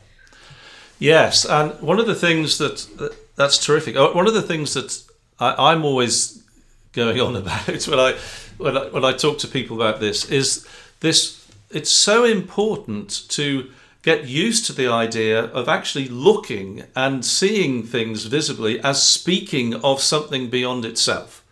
[1.00, 3.96] Yes, and one of the things that, that that's terrific.
[3.96, 5.02] Uh, one of the things that
[5.40, 6.44] I, am always
[6.92, 8.18] going on about when I,
[8.58, 10.68] when I when I talk to people about this is
[11.00, 11.38] this.
[11.72, 13.72] It's so important to
[14.02, 20.02] get used to the idea of actually looking and seeing things visibly as speaking of
[20.02, 21.44] something beyond itself.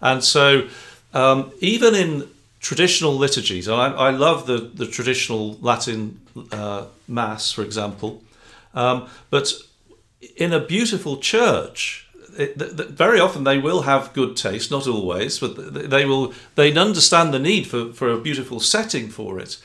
[0.00, 0.68] And so,
[1.14, 2.28] um, even in
[2.62, 3.68] traditional liturgies.
[3.68, 8.22] And I, I love the, the traditional Latin uh, Mass, for example.
[8.74, 9.52] Um, but
[10.36, 15.90] in a beautiful church, it, very often they will have good taste, not always, but
[15.90, 19.58] they will they understand the need for, for a beautiful setting for it.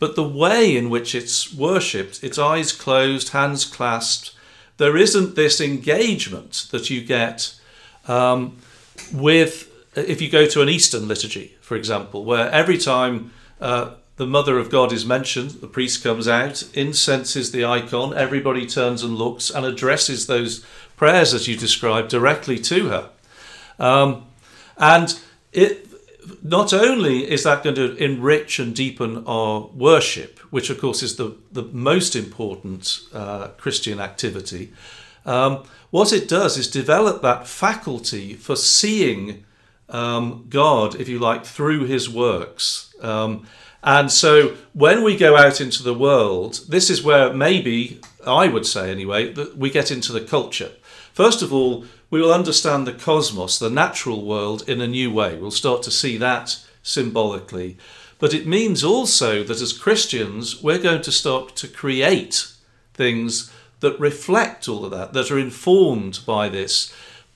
[0.00, 4.32] But the way in which it's worshipped, its eyes closed, hands clasped,
[4.78, 7.54] there isn't this engagement that you get
[8.08, 8.56] um,
[9.12, 14.26] with if you go to an Eastern liturgy, for example, where every time uh, the
[14.26, 19.16] Mother of God is mentioned, the priest comes out, incenses the icon, everybody turns and
[19.16, 20.64] looks and addresses those
[20.96, 23.10] prayers as you described directly to her.
[23.78, 24.26] Um,
[24.76, 25.18] and
[25.52, 25.89] it
[26.42, 31.16] not only is that going to enrich and deepen our worship, which of course is
[31.16, 34.72] the, the most important uh, Christian activity,
[35.26, 39.44] um, what it does is develop that faculty for seeing
[39.88, 42.94] um, God, if you like, through his works.
[43.00, 43.46] Um,
[43.82, 48.66] and so when we go out into the world, this is where maybe, I would
[48.66, 50.70] say anyway, that we get into the culture.
[51.12, 55.36] First of all, we will understand the cosmos, the natural world, in a new way.
[55.36, 57.78] We'll start to see that symbolically.
[58.18, 62.52] But it means also that as Christians, we're going to start to create
[62.92, 63.50] things
[63.80, 66.92] that reflect all of that, that are informed by this,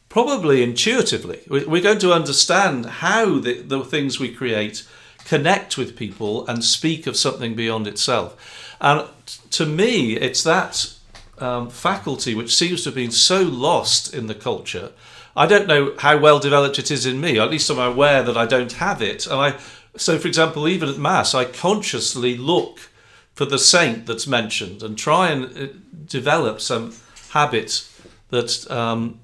[0.09, 1.41] probably intuitively.
[1.49, 4.87] We're going to understand how the, the things we create
[5.25, 8.77] connect with people and speak of something beyond itself.
[8.81, 9.09] And
[9.53, 10.94] to me, it's that
[11.39, 14.93] um, faculty which seems to have been so lost in the culture.
[15.37, 17.39] I don't know how well developed it is in me.
[17.39, 19.27] At least I'm aware that I don't have it.
[19.27, 19.59] And I,
[19.97, 22.79] so, for example, even at mass, I consciously look
[23.35, 25.73] for the saint that's mentioned and try and uh,
[26.07, 26.95] develop some
[27.31, 27.89] habit
[28.31, 29.19] that um,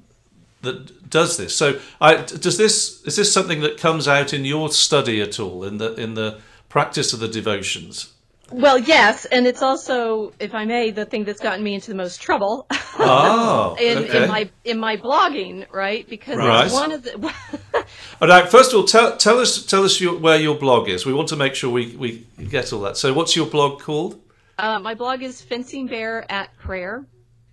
[0.63, 1.55] that does this.
[1.55, 5.65] So, I, does this is this something that comes out in your study at all
[5.65, 8.13] in the in the practice of the devotions?
[8.51, 11.97] Well, yes, and it's also, if I may, the thing that's gotten me into the
[11.97, 12.67] most trouble.
[12.99, 14.23] Oh, in, okay.
[14.25, 16.09] in my in my blogging, right?
[16.09, 16.71] Because Right.
[16.71, 17.13] one of the
[18.21, 18.49] All right.
[18.49, 21.07] First of all, tell, tell us tell us your, where your blog is.
[21.07, 22.97] We want to make sure we, we get all that.
[22.97, 24.21] So, what's your blog called?
[24.59, 27.07] uh, my blog is fencing bear at prayer.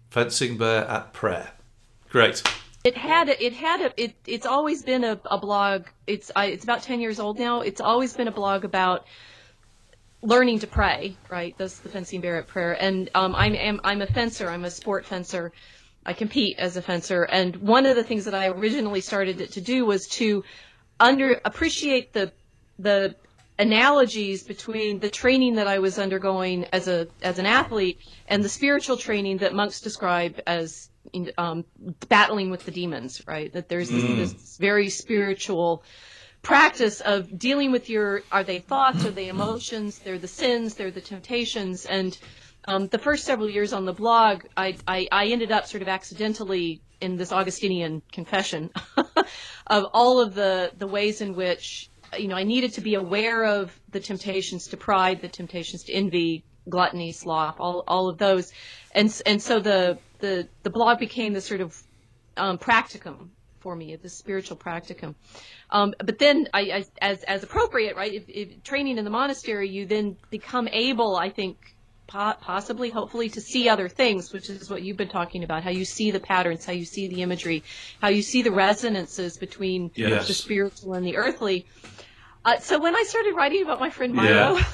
[0.10, 1.52] Fencing Bear at Prayer.
[2.10, 2.41] Great.
[2.84, 5.86] It had a, it had a, it it's always been a, a blog.
[6.08, 7.62] It's I, it's about ten years old now.
[7.62, 9.06] It's always been a blog about
[10.22, 11.15] learning to pray.
[11.30, 12.74] Right, that's the fencing bear at prayer.
[12.80, 14.49] And um, I'm, I'm I'm a fencer.
[14.49, 15.51] I'm a sport fencer.
[16.05, 17.24] I compete as a fencer.
[17.24, 20.43] And one of the things that I originally started it to do was to
[20.99, 22.32] under appreciate the
[22.80, 23.15] the
[23.59, 28.49] analogies between the training that I was undergoing as a as an athlete and the
[28.49, 30.89] spiritual training that monks describe as
[31.38, 31.65] um,
[32.09, 33.51] battling with the demons, right?
[33.53, 35.84] That there's this, this very spiritual
[36.48, 40.91] practice of dealing with your are they thoughts, are they emotions, they're the sins, they're
[40.91, 42.18] the temptations, and
[42.70, 45.89] um, the first several years on the blog, I, I, I ended up sort of
[45.89, 48.70] accidentally in this Augustinian confession
[49.68, 53.43] of all of the, the ways in which, you know, I needed to be aware
[53.43, 58.54] of the temptations to pride, the temptations to envy, gluttony, sloth, all, all of those.
[58.93, 61.78] And, and so the, the, the blog became this sort of
[62.38, 63.32] um, practicum
[63.68, 65.13] for me, at the spiritual practicum.
[65.72, 68.13] Um, but then, I, I, as as appropriate, right?
[68.13, 71.57] If, if training in the monastery, you then become able, I think,
[72.07, 75.63] po- possibly, hopefully, to see other things, which is what you've been talking about.
[75.63, 77.61] How you see the patterns, how you see the imagery,
[78.01, 80.30] how you see the resonances between Yes.
[80.30, 81.65] the spiritual and the earthly.
[82.48, 84.64] Uh, so when I started writing about my friend Milo, Yeah.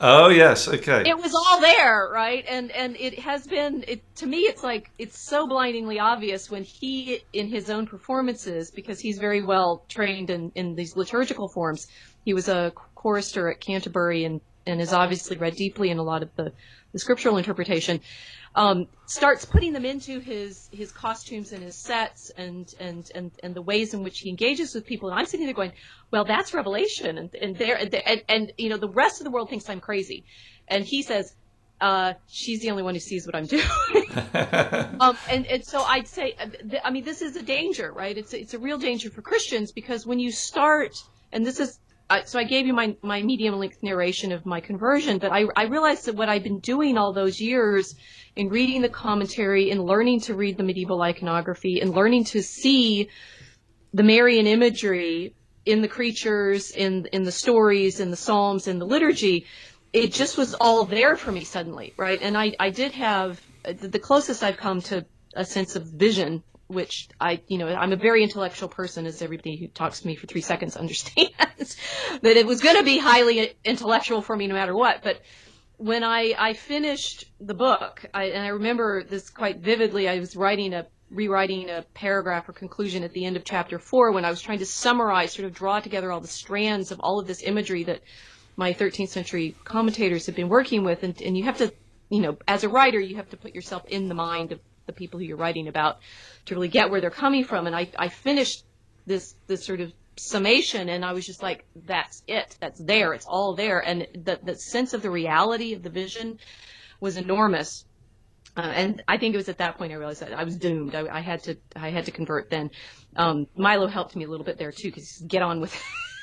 [0.00, 0.66] Oh yes.
[0.66, 1.04] Okay.
[1.06, 2.44] it was all there, right?
[2.48, 6.64] And and it has been it to me it's like it's so blindingly obvious when
[6.64, 11.86] he in his own performances because he's very well trained in in these liturgical forms.
[12.24, 16.22] He was a chorister at Canterbury and and has obviously read deeply in a lot
[16.22, 16.52] of the
[16.92, 18.00] the scriptural interpretation.
[18.54, 23.54] Um, starts putting them into his his costumes and his sets and and and and
[23.54, 25.08] the ways in which he engages with people.
[25.08, 25.72] And I'm sitting there going,
[26.10, 29.30] well, that's revelation, and and there and, and, and you know the rest of the
[29.30, 30.24] world thinks I'm crazy,
[30.68, 31.34] and he says,
[31.82, 33.64] uh, she's the only one who sees what I'm doing.
[35.00, 36.46] um, and and so I'd say, uh,
[36.84, 38.16] I mean, this is a danger, right?
[38.16, 40.96] It's it's a real danger for Christians because when you start,
[41.32, 41.78] and this is.
[42.12, 45.46] I so I gave you my, my medium length narration of my conversion, but I,
[45.56, 47.94] I realized that what I've been doing all those years
[48.36, 53.08] in reading the commentary and learning to read the medieval iconography and learning to see
[53.94, 55.34] the Marian imagery
[55.64, 59.46] in the creatures, in in the stories, in the psalms, in the liturgy,
[59.92, 62.20] it just was all there for me suddenly, right?
[62.20, 66.42] And I I did have the closest I've come to a sense of vision,
[66.72, 70.14] which I you know I'm a very intellectual person, as everybody who talks to me
[70.16, 71.76] for three seconds understands
[72.22, 75.20] that it was going to be highly intellectual for me no matter what, but
[75.82, 80.36] when I, I finished the book, I, and I remember this quite vividly, I was
[80.36, 84.30] writing a rewriting a paragraph or conclusion at the end of chapter four when I
[84.30, 87.42] was trying to summarize, sort of draw together all the strands of all of this
[87.42, 88.00] imagery that
[88.56, 91.72] my 13th century commentators have been working with, and, and you have to,
[92.10, 94.92] you know, as a writer, you have to put yourself in the mind of the
[94.92, 95.98] people who you're writing about
[96.46, 97.66] to really get where they're coming from.
[97.66, 98.64] And I, I finished
[99.06, 103.26] this this sort of summation, and I was just like, that's it, that's there, it's
[103.26, 106.38] all there, and the the sense of the reality of the vision
[107.00, 107.84] was enormous.
[108.54, 110.94] Uh, and I think it was at that point I realized that I was doomed.
[110.94, 112.70] I, I had to I had to convert then.
[113.16, 115.74] Um, Milo helped me a little bit there too, because get on with.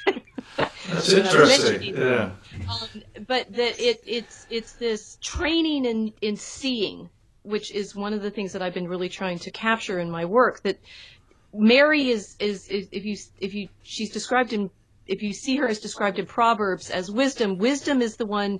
[0.58, 1.96] That's interesting.
[1.96, 2.32] Yeah.
[2.70, 7.10] Um, but that it it's it's this training in in seeing,
[7.50, 10.26] which is one of the things that I've been really trying to capture in my
[10.26, 10.62] work.
[10.62, 10.80] That
[11.52, 14.70] Mary is, is, is if you if you she's described in
[15.08, 18.60] if you see her as described in Proverbs as wisdom, wisdom is the one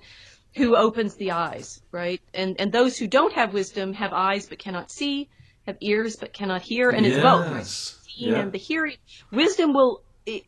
[0.56, 2.20] who opens the eyes, right?
[2.34, 5.30] And and those who don't have wisdom have eyes but cannot see,
[5.68, 7.16] have ears but cannot hear, and yes.
[7.16, 7.66] it's both, right?
[7.66, 8.40] Seeing yeah.
[8.40, 8.98] and the hearing.
[9.32, 10.02] Wisdom will,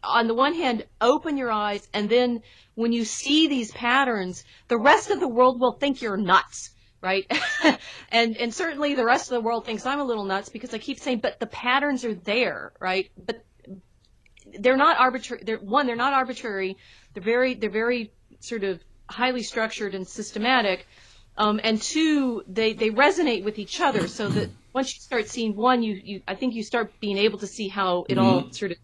[0.04, 2.42] on the one hand, open your eyes, and then
[2.74, 6.72] when you see these patterns, the rest of the world will think you're nuts
[7.02, 7.32] right?
[8.10, 10.78] and and certainly the rest of the world thinks I'm a little nuts because I
[10.78, 13.10] keep saying, but the patterns are there, right?
[13.18, 13.44] But
[14.60, 15.44] they're not arbitrary.
[15.46, 16.78] They're one, they're not arbitrary.
[17.14, 18.80] They're very they're very sort of
[19.10, 20.88] highly structured and systematic.
[21.38, 25.56] Um, and two, they they resonate with each other, so that once you start seeing
[25.56, 28.26] one, you you I think you start being able to see how it mm-hmm.
[28.26, 28.78] all sort of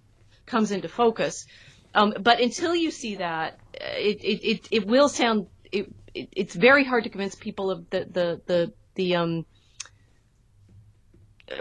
[0.46, 1.46] comes into focus.
[1.94, 6.56] Um, but until you see that, it, it, it, it will sound it, it, it's
[6.56, 9.46] very hard to convince people of the the the, the um,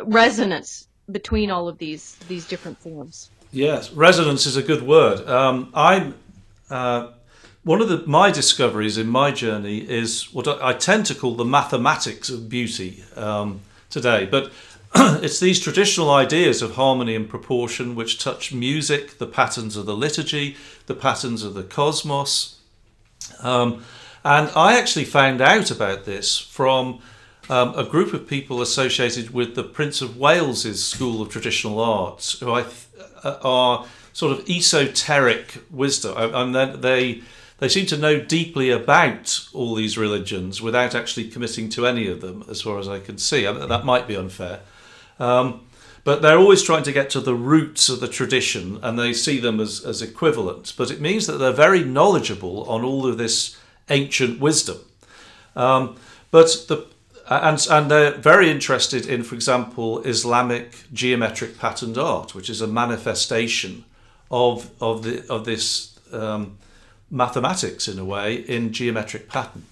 [0.05, 3.31] resonance between all of these these different forms.
[3.53, 5.27] Yes, resonance is a good word.
[5.29, 6.15] Um, I'm
[6.71, 7.09] uh,
[7.65, 11.45] one of the my discoveries in my journey is what I, tend to call the
[11.45, 14.53] mathematics of beauty um, today, but.
[15.23, 19.97] it's these traditional ideas of harmony and proportion which touch music, the patterns of the
[19.97, 22.57] liturgy, the patterns of the cosmos,
[23.43, 23.83] um,
[24.27, 26.99] and I actually found out about this from
[27.49, 32.41] um, a group of people associated with the Prince of Wales's School of Traditional Arts,
[32.41, 32.89] who I th-
[33.23, 37.23] uh, are sort of esoteric wisdom, and they
[37.59, 42.21] they seem to know deeply about all these religions without actually committing to any of
[42.21, 43.47] them, as far as I can see.
[43.47, 44.61] I mean, that might be unfair.
[45.21, 45.61] Um,
[46.03, 49.41] but they're always trying to get to the roots of the tradition and they see
[49.41, 50.75] them as, as equivalent.
[50.77, 53.57] But it means that they're very knowledgeable on all of this
[53.89, 54.79] ancient wisdom.
[55.55, 55.97] Um,
[56.31, 56.87] but the
[57.29, 62.67] and, and they're very interested in, for example, Islamic geometric patterned art, which is a
[62.67, 63.85] manifestation
[64.31, 66.59] of of the of this um,
[67.11, 69.65] mathematics in a way in geometric pattern.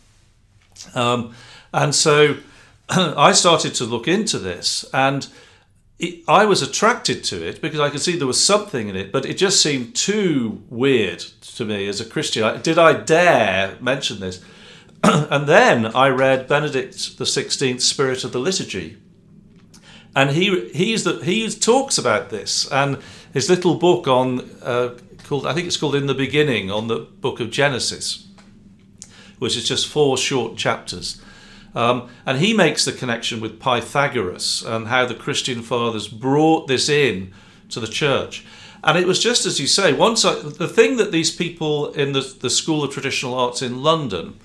[0.95, 1.35] Um,
[1.73, 2.37] and so
[2.89, 5.29] I started to look into this, and
[6.05, 9.13] it, I was attracted to it because I could see there was something in it,
[9.13, 12.61] but it just seemed too weird to me as a Christian.
[12.63, 14.43] Did I dare mention this?
[15.03, 18.97] and then I read Benedict XVI's Spirit of the Liturgy,
[20.17, 22.99] and he he's the, he talks about this and
[23.33, 27.01] his little book on uh, called I think it's called In the Beginning on the
[27.01, 28.29] Book of Genesis,
[29.39, 31.21] which is just four short chapters.
[31.75, 36.89] Um, and he makes the connection with Pythagoras and how the Christian fathers brought this
[36.89, 37.33] in
[37.71, 38.45] to the church.
[38.85, 42.13] And it was just as you say, once I, the thing that these people in
[42.13, 44.39] the, the School of Traditional Arts in London,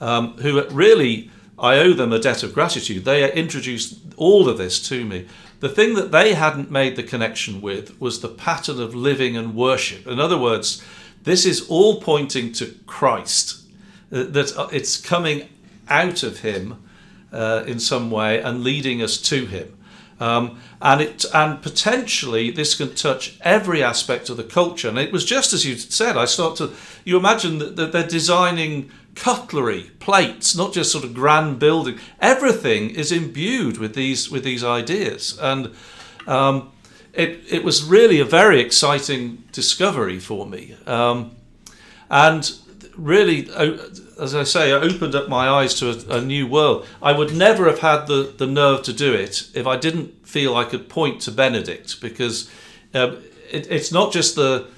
[0.00, 4.86] um, who really, I owe them a debt of gratitude, they introduced all of this
[4.88, 5.26] to me.
[5.60, 9.54] The thing that they hadn't made the connection with was the pattern of living and
[9.54, 10.06] worship.
[10.06, 10.84] In other words,
[11.22, 13.62] this is all pointing to Christ,
[14.12, 15.48] uh, that uh, it's coming
[15.88, 16.82] out of him
[17.32, 19.76] uh, in some way and leading us to him.
[20.18, 24.88] Um, and it and potentially this can touch every aspect of the culture.
[24.88, 26.16] And it was just as you said.
[26.16, 26.72] I start to
[27.04, 31.98] you imagine that, that they're designing cutlery, plates, not just sort of grand building.
[32.20, 35.74] Everything is imbued with these with these ideas, and
[36.26, 36.72] um,
[37.12, 40.76] it it was really a very exciting discovery for me.
[40.86, 41.32] Um,
[42.08, 42.58] and
[42.96, 43.48] really,
[44.20, 46.86] as I say, it opened up my eyes to a, a, new world.
[47.02, 50.56] I would never have had the, the nerve to do it if I didn't feel
[50.56, 52.50] I could point to Benedict, because
[52.94, 54.68] um, it, it's not just the,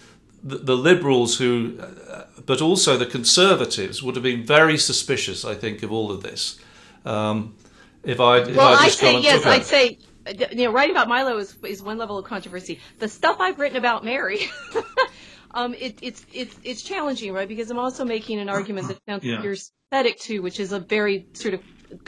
[0.42, 5.44] the, the liberals who, uh, but also the conservatives would have been very suspicious.
[5.44, 6.58] I think of all of this.
[7.04, 7.54] Um,
[8.04, 9.44] if I well, I I'd say yes.
[9.44, 9.98] I'd say
[10.50, 12.80] you know, writing about Milo is, is one level of controversy.
[12.98, 14.48] The stuff I've written about Mary
[15.53, 17.49] um, it, it's it's it's challenging, right?
[17.49, 19.42] Because I'm also making an argument that sounds yeah.
[19.42, 21.62] you're synthetic too, which is a very sort of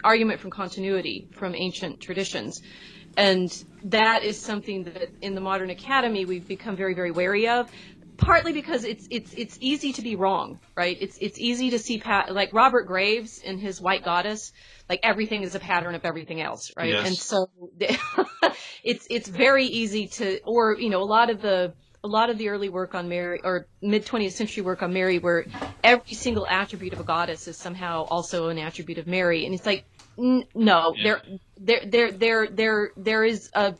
[0.04, 2.60] argument from continuity from ancient traditions,
[3.16, 3.50] and
[3.84, 7.70] that is something that in the modern academy we've become very very wary of.
[8.18, 10.98] partly because it's it's it's easy to be wrong, right?
[11.00, 14.52] It's it's easy to see pat like Robert Graves in his White Goddess,
[14.90, 16.90] like everything is a pattern of everything else, right?
[16.90, 17.06] Yes.
[17.06, 17.46] And so
[18.84, 21.72] it's it's very easy to or you know a lot of the
[22.02, 25.18] a lot of the early work on Mary or mid 20th century work on Mary
[25.18, 25.44] where
[25.84, 29.44] every single attribute of a goddess is somehow also an attribute of Mary.
[29.44, 29.84] And it's like
[30.18, 31.02] n- no Yeah.
[31.04, 31.22] there
[31.58, 33.74] there there there there there is a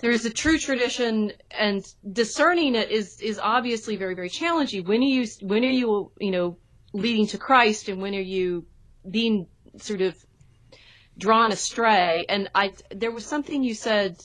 [0.00, 4.84] there is a true tradition and discerning it is is obviously very very challenging.
[4.84, 6.58] When are you when are you you know
[6.92, 8.66] leading to Christ and when are you
[9.10, 9.46] being
[9.78, 10.14] sort of
[11.16, 12.26] drawn astray?
[12.28, 14.20] And I there was something you said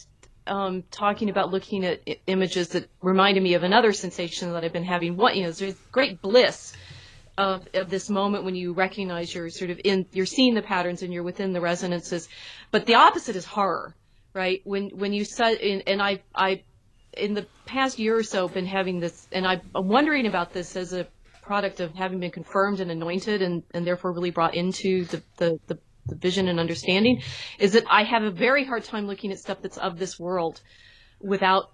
[0.47, 4.73] um, talking about looking at i- images that reminded me of another sensation that I've
[4.73, 5.17] been having.
[5.17, 6.73] What you know there's great bliss
[7.37, 11.03] of, of this moment when you recognize you're sort of in you're seeing the patterns
[11.03, 12.27] and you're within the resonances.
[12.71, 13.95] But the opposite is horror
[14.33, 14.61] right?
[14.63, 16.63] When when you said and, I I
[17.17, 20.75] in the past year or so been having this and I, I'm wondering about this
[20.75, 21.07] as a
[21.41, 25.59] product of having been confirmed and anointed and, and therefore really brought into the, the,
[25.67, 27.21] the, the vision and understanding
[27.59, 30.61] is that I have a very hard time looking at stuff that's of this world
[31.19, 31.71] without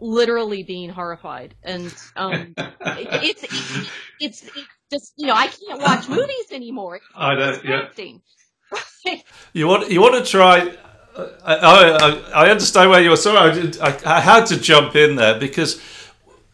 [0.00, 5.80] literally being horrified and um, it, it's, it's it's it's just you know I can't
[5.80, 6.96] watch movies anymore.
[6.96, 7.88] It's I know, yeah.
[9.52, 10.74] You want you want to try?
[11.44, 13.16] I, I, I understand where you're.
[13.16, 15.80] Sorry, I, did- I, I had to jump in there because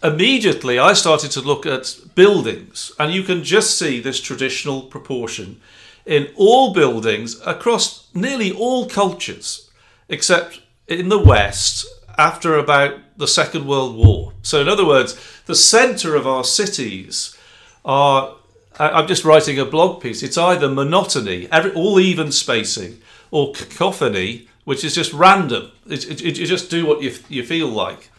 [0.02, 5.60] immediately I started to look at buildings, and you can just see this traditional proportion
[6.06, 9.70] in all buildings across nearly all cultures,
[10.08, 11.86] except in the West
[12.18, 14.32] after about the Second World War.
[14.42, 17.36] So, in other words, the centre of our cities
[17.84, 18.36] are
[18.78, 20.22] I'm just writing a blog piece.
[20.24, 23.00] It's either monotony, every, all even spacing,
[23.30, 25.70] or cacophony, which is just random.
[25.86, 28.10] It, it, it- you just do what you, you feel like.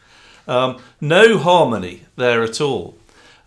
[0.48, 2.96] Um, no harmony there at all.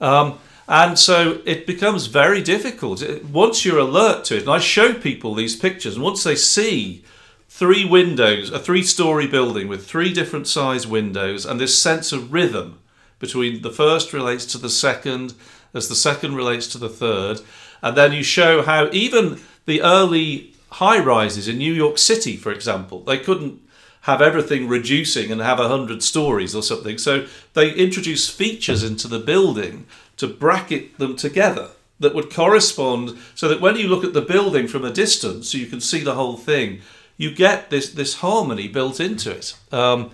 [0.03, 3.03] Um, and so it becomes very difficult.
[3.25, 7.03] Once you're alert to it, and I show people these pictures, and once they see
[7.49, 12.33] three windows, a three story building with three different size windows, and this sense of
[12.33, 12.79] rhythm
[13.19, 15.33] between the first relates to the second,
[15.73, 17.41] as the second relates to the third.
[17.83, 22.53] And then you show how even the early high rises in New York City, for
[22.53, 23.63] example, they couldn't
[24.03, 26.99] have everything reducing and have a hundred stories or something.
[26.99, 29.87] So they introduced features into the building
[30.19, 34.69] to bracket them together that would correspond so that when you look at the building
[34.69, 36.81] from a distance, so you can see the whole thing,
[37.17, 39.57] you get this this harmony built into it.
[39.73, 40.11] Um,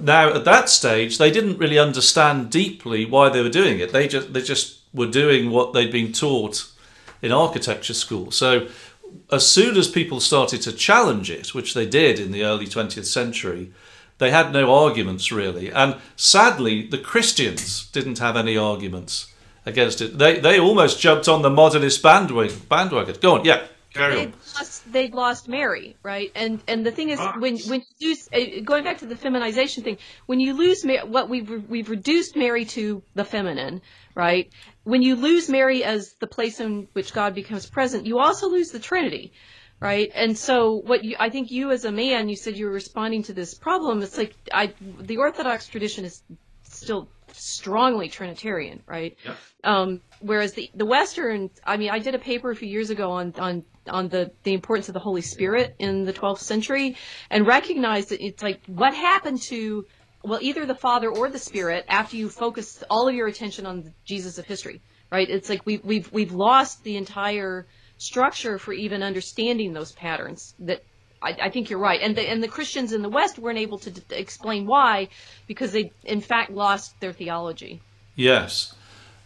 [0.00, 3.92] now at that stage, they didn't really understand deeply why they were doing it.
[3.92, 6.70] They just they just were doing what they'd been taught
[7.20, 8.30] in architecture school.
[8.30, 8.68] So
[9.30, 13.06] as soon as people started to challenge it, which they did in the early 20th
[13.06, 13.72] century,
[14.18, 15.70] they had no arguments really.
[15.70, 19.32] And sadly, the Christians didn't have any arguments
[19.68, 20.18] against it.
[20.18, 22.58] They they almost jumped on the modernist bandwagon.
[22.68, 23.16] bandwagon.
[23.20, 24.32] Go on, yeah, carry they'd on.
[24.56, 26.30] lost, they'd lost Mary, right?
[26.34, 27.36] And and the thing is, Ah.
[27.38, 31.04] when when you lose, uh, going back to the feminization thing, when you lose Ma-
[31.04, 33.82] what we've we've reduced Mary to the feminine,
[34.14, 34.50] right?
[34.84, 38.70] When you lose Mary as the place in which God becomes present, you also lose
[38.70, 39.32] the Trinity,
[39.80, 40.10] right?
[40.14, 43.22] And so what you, I think you as a man, you said you were responding
[43.24, 44.02] to this problem.
[44.02, 44.72] It's like I
[45.10, 46.22] the Orthodox tradition is
[46.62, 49.16] still strongly Trinitarian, right?
[49.64, 53.10] Um, whereas the the Western, I mean, I did a paper a few years ago
[53.10, 56.96] on on on the the importance of the Holy Spirit in the 12th century,
[57.30, 59.84] and recognized that it's like what happened to
[60.24, 63.82] well either the Father or the Spirit after you focus all of your attention on
[63.82, 65.28] the Jesus of history, right?
[65.28, 67.66] It's like we've we've we've lost the entire
[67.96, 70.82] structure for even understanding those patterns that.
[71.22, 73.78] I, I think you're right, and the and the Christians in the West weren't able
[73.78, 75.08] to d- explain why,
[75.46, 77.80] because they in fact lost their theology.
[78.14, 78.74] Yes,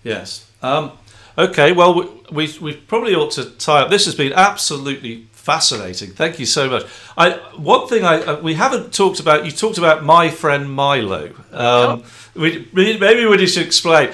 [0.03, 0.51] yes.
[0.63, 0.93] Um,
[1.37, 2.07] okay, well, we,
[2.47, 3.91] we, we probably ought to tie up.
[3.91, 6.11] This has been absolutely fascinating.
[6.11, 6.85] Thank you so much.
[7.17, 9.45] I one thing I uh, we haven't talked about.
[9.45, 11.33] You talked about my friend Milo.
[11.53, 14.13] Um, we, we- maybe we should explain.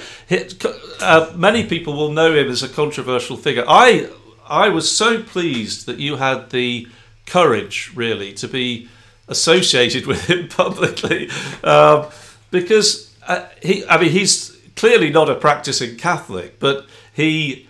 [1.01, 3.63] Uh, many people will know him as a controversial figure.
[3.67, 4.09] I
[4.47, 6.87] I was so pleased that you had the
[7.29, 8.89] courage, really, to be
[9.27, 11.29] associated with him publicly,
[11.63, 12.07] um,
[12.51, 13.85] because uh, he.
[13.85, 17.67] I mean, he's clearly not a practicing Catholic, but he.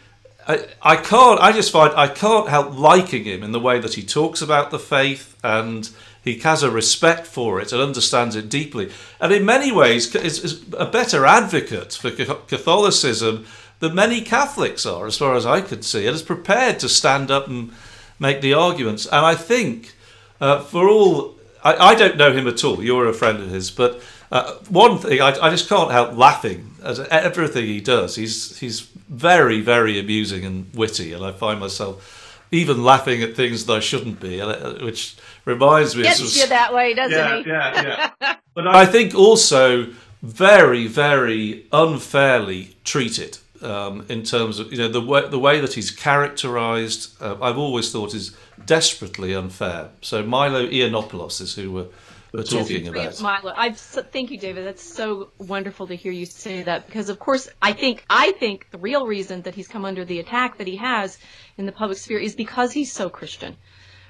[0.82, 1.40] I, can't.
[1.40, 4.72] I just find I can't help liking him in the way that he talks about
[4.72, 5.88] the faith and
[6.24, 8.92] he has a respect for it and understands it deeply.
[9.22, 13.46] And in many ways, is, is a better advocate for Catholicism
[13.80, 17.32] than many Catholics are, as far as I can see, and is prepared to stand
[17.32, 17.72] up and
[18.20, 19.06] make the arguments.
[19.06, 19.94] And I think
[20.40, 22.84] uh, for all I, I don't know him at all.
[22.84, 24.02] You're a friend of his, but
[24.32, 28.16] uh, one thing I, I just can't help laughing at everything he does.
[28.16, 32.16] He's he's very very amusing and witty, and I find myself
[32.52, 34.40] even laughing at things that I shouldn't be,
[34.84, 35.16] which
[35.46, 36.04] reminds me.
[36.04, 37.50] Gets of, you that way, doesn't yeah, he?
[37.50, 38.36] Yeah, yeah.
[38.54, 39.88] but I think also
[40.22, 45.74] very, very unfairly treated um, in terms of you know the way the way that
[45.74, 47.22] he's characterised.
[47.22, 48.36] Uh, I've always thought is
[48.66, 49.90] desperately unfair.
[50.02, 51.88] So Milo Yiannopoulos is who we're,
[52.34, 53.22] we're talking about.
[53.22, 54.66] Milo, I thank you, David.
[54.66, 58.68] That's so wonderful to hear you say that because, of course, I think I think
[58.72, 61.18] the real reason that he's come under the attack that he has
[61.58, 63.58] in the public sphere is because he's so Christian,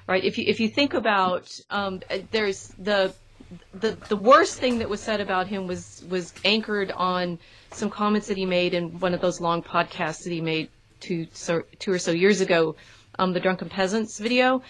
[0.06, 0.22] right?
[0.22, 3.14] If you if you think about um, there's the
[3.74, 7.38] the the worst thing that was said about him was was anchored on
[7.80, 10.68] some comments that he made in one of those long podcasts that he made
[11.00, 12.76] two so, two or so years ago,
[13.18, 14.62] um, the drunken peasants video.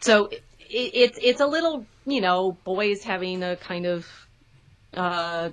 [0.00, 4.06] So it, it, it's a little you know boys having a kind of
[4.94, 5.50] uh,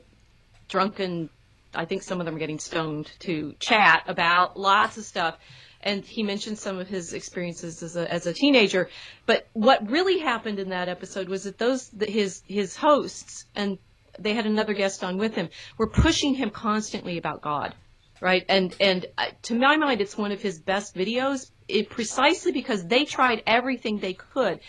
[0.67, 1.29] drunken.
[1.73, 5.37] I think some of them are getting stoned to chat about lots of stuff
[5.81, 8.89] and he mentioned some of his experiences as a as a teenager.
[9.25, 13.77] But what really happened in that episode was that those his his hosts and
[14.19, 17.75] they had another guest on with him were pushing him constantly about God,
[18.21, 18.45] right?
[18.49, 22.85] And and uh, to my mind, it's one of his best videos, it, precisely because
[22.85, 24.59] they tried everything they could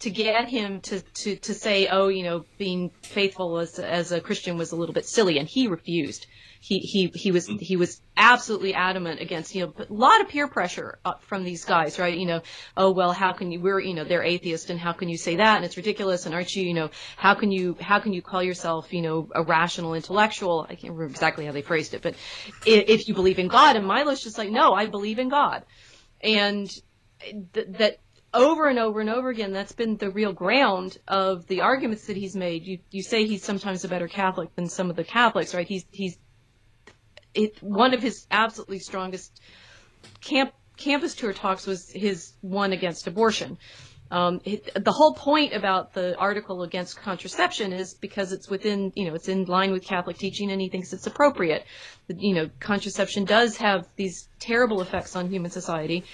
[0.00, 4.20] to get him to, to, to say, oh, you know, being faithful as, as a
[4.20, 6.26] Christian was a little bit silly, and he refused
[6.62, 7.58] he he he was mm-hmm.
[7.58, 11.98] he was absolutely adamant against you know a lot of peer pressure from these guys
[11.98, 12.16] right?
[12.16, 12.40] You know
[12.76, 15.36] oh well how can you we're you know they're atheist and how can you say
[15.36, 15.56] that?
[15.56, 16.24] And it's ridiculous.
[16.24, 19.28] And aren't you you know how can you how can you call yourself you know
[19.34, 20.64] a rational intellectual?
[20.70, 22.14] I can't remember exactly how they phrased it but
[22.64, 25.64] if you believe in God and Milo's just like no I believe in God.
[26.22, 26.70] And
[27.54, 27.98] th- that
[28.32, 32.16] over and over and over again, that's been the real ground of the arguments that
[32.16, 32.64] he's made.
[32.64, 35.66] You you say he's sometimes a better Catholic than some of the Catholics, right?
[35.66, 36.18] He's he's
[37.34, 39.40] it, one of his absolutely strongest
[40.20, 43.58] camp campus tour talks was his one against abortion.
[44.10, 49.06] Um, it, the whole point about the article against contraception is because it's within, you
[49.06, 51.64] know, it's in line with Catholic teaching and he thinks it's appropriate.
[52.08, 56.04] You know, contraception does have these terrible effects on human society.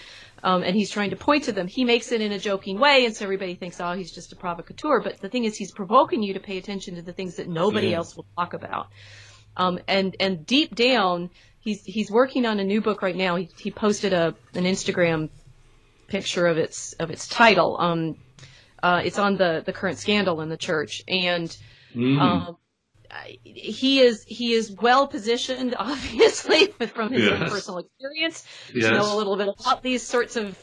[0.44, 1.66] Um, and he's trying to point to them.
[1.66, 4.36] He makes it in a joking way, and so everybody thinks, oh, he's just a
[4.36, 5.00] provocateur.
[5.00, 7.88] But the thing is, he's provoking you to pay attention to the things that nobody
[7.88, 7.96] yeah.
[7.96, 8.86] else will talk about.
[9.58, 11.30] Um, and and deep down,
[11.60, 13.36] he's he's working on a new book right now.
[13.36, 15.30] He, he posted a an Instagram
[16.06, 17.76] picture of its of its title.
[17.78, 18.16] Um,
[18.82, 21.54] uh, it's on the the current scandal in the church, and
[21.94, 22.20] mm.
[22.20, 22.56] um,
[23.24, 27.32] he is he is well positioned, obviously, from his yes.
[27.32, 28.86] own personal experience yes.
[28.86, 30.58] to know a little bit about these sorts of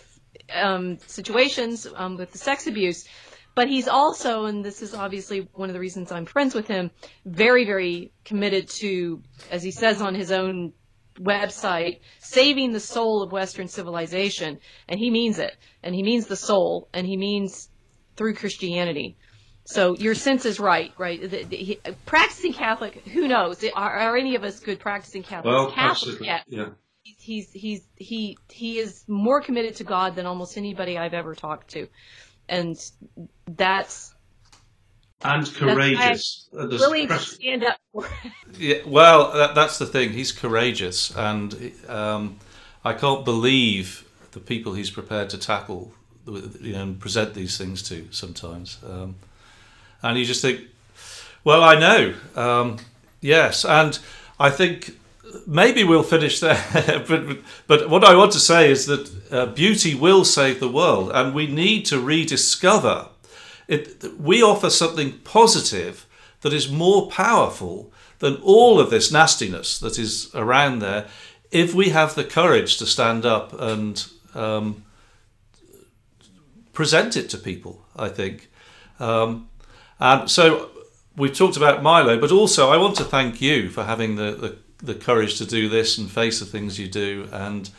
[0.53, 3.07] um, situations um, with the sex abuse.
[3.55, 6.91] But he's also, and this is obviously one of the reasons I'm friends with him,
[7.25, 10.73] very, very committed to, as he says on his own
[11.17, 14.59] website, saving the soul of Western civilization.
[14.89, 15.55] And he means it.
[15.81, 17.69] And he means the soul, and he means
[18.17, 19.17] through Christianity.
[19.63, 21.21] So your sense is right, right?
[21.21, 23.63] The, the, he, practicing Catholic, who knows?
[23.73, 25.53] Are, are, any of us good practicing Catholics?
[25.53, 26.41] Well, Catholic, yeah.
[26.47, 26.69] yeah.
[27.01, 31.69] He's he's he he is more committed to God than almost anybody I've ever talked
[31.71, 31.87] to
[32.49, 32.77] and
[33.47, 34.13] that's
[35.23, 36.47] and courageous.
[36.53, 38.07] That's willing to stand up for.
[38.57, 40.11] yeah, well, that, that's the thing.
[40.11, 42.39] He's courageous, and um,
[42.83, 45.93] I can't believe the people he's prepared to tackle
[46.27, 48.79] you know, and present these things to sometimes.
[48.87, 49.15] Um,
[50.01, 50.61] and you just think,
[51.43, 52.77] well, I know, um,
[53.21, 53.97] yes, and
[54.39, 54.97] I think
[55.45, 56.63] maybe we'll finish there.
[57.07, 61.11] but, but what I want to say is that uh, beauty will save the world,
[61.13, 63.09] and we need to rediscover
[63.67, 64.03] it.
[64.19, 66.05] We offer something positive
[66.41, 71.07] that is more powerful than all of this nastiness that is around there
[71.51, 74.83] if we have the courage to stand up and um,
[76.73, 78.49] present it to people, I think.
[78.99, 79.49] Um,
[79.99, 80.69] and so
[81.15, 84.57] we've talked about Milo, but also I want to thank you for having the, the
[84.77, 87.27] the courage to do this and face the things you do.
[87.31, 87.69] And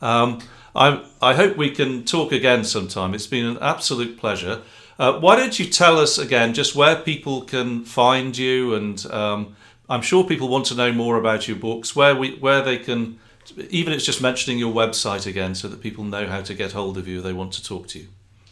[0.00, 0.40] um,
[0.74, 3.14] I, I hope we can talk again sometime.
[3.14, 4.62] It's been an absolute pleasure.
[4.98, 8.74] Uh, why don't you tell us again just where people can find you?
[8.74, 9.56] And um,
[9.88, 13.18] I'm sure people want to know more about your books, where we where they can,
[13.70, 16.98] even it's just mentioning your website again, so that people know how to get hold
[16.98, 18.08] of you they want to talk to you.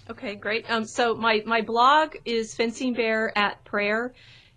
[0.08, 0.70] Okay, great.
[0.70, 4.14] Um, so my, my blog is Fencing Bear at Prayer.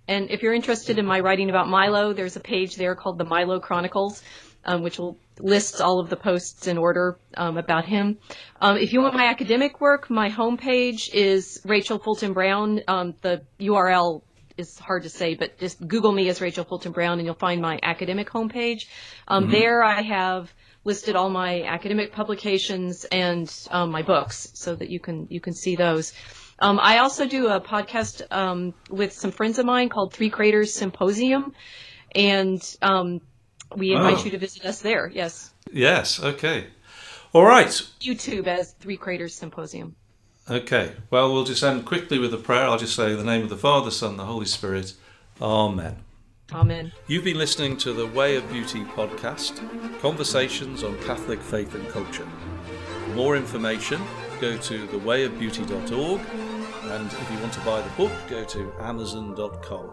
[0.10, 3.26] And if you're interested in my writing about Milo, there's a page there called the
[3.26, 4.24] Milo Chronicles,
[4.66, 8.18] um, which will lists all of the posts in order um, about him.
[8.60, 12.82] Um, if you want my academic work, my homepage is Rachel Fulton Brown.
[12.88, 14.24] Um, the URL
[14.58, 17.62] is hard to say, but just Google me as Rachel Fulton Brown, and you'll find
[17.62, 18.88] my academic homepage.
[19.28, 19.52] Um, mm-hmm.
[19.52, 20.52] There, I have
[20.86, 25.54] listed all my academic publications and um, my books, so that you can you can
[25.54, 26.14] see those.
[26.62, 30.74] Um, I also do a podcast um, with some friends of mine called Three Craters
[30.74, 31.54] Symposium,
[32.14, 33.22] and um,
[33.76, 34.24] we invite oh.
[34.26, 35.10] you to visit us there.
[35.14, 35.54] Yes.
[35.72, 36.20] Yes.
[36.20, 36.68] Okay.
[37.34, 37.68] All right.
[38.02, 39.96] YouTube as Three Craters Symposium.
[40.50, 40.94] Okay.
[41.12, 42.64] Well, we'll just end quickly with a prayer.
[42.64, 44.94] I'll just say the name of the Father, Son, the Holy Spirit.
[45.42, 45.98] Amen.
[46.52, 46.92] Amen.
[47.06, 49.62] You've been listening to the Way of Beauty podcast,
[50.02, 52.28] conversations on Catholic faith and culture.
[53.06, 54.02] For more information,
[54.42, 56.22] go to thewayofbeauty.org,
[56.84, 59.90] and if you want to buy the book, go to amazon.com.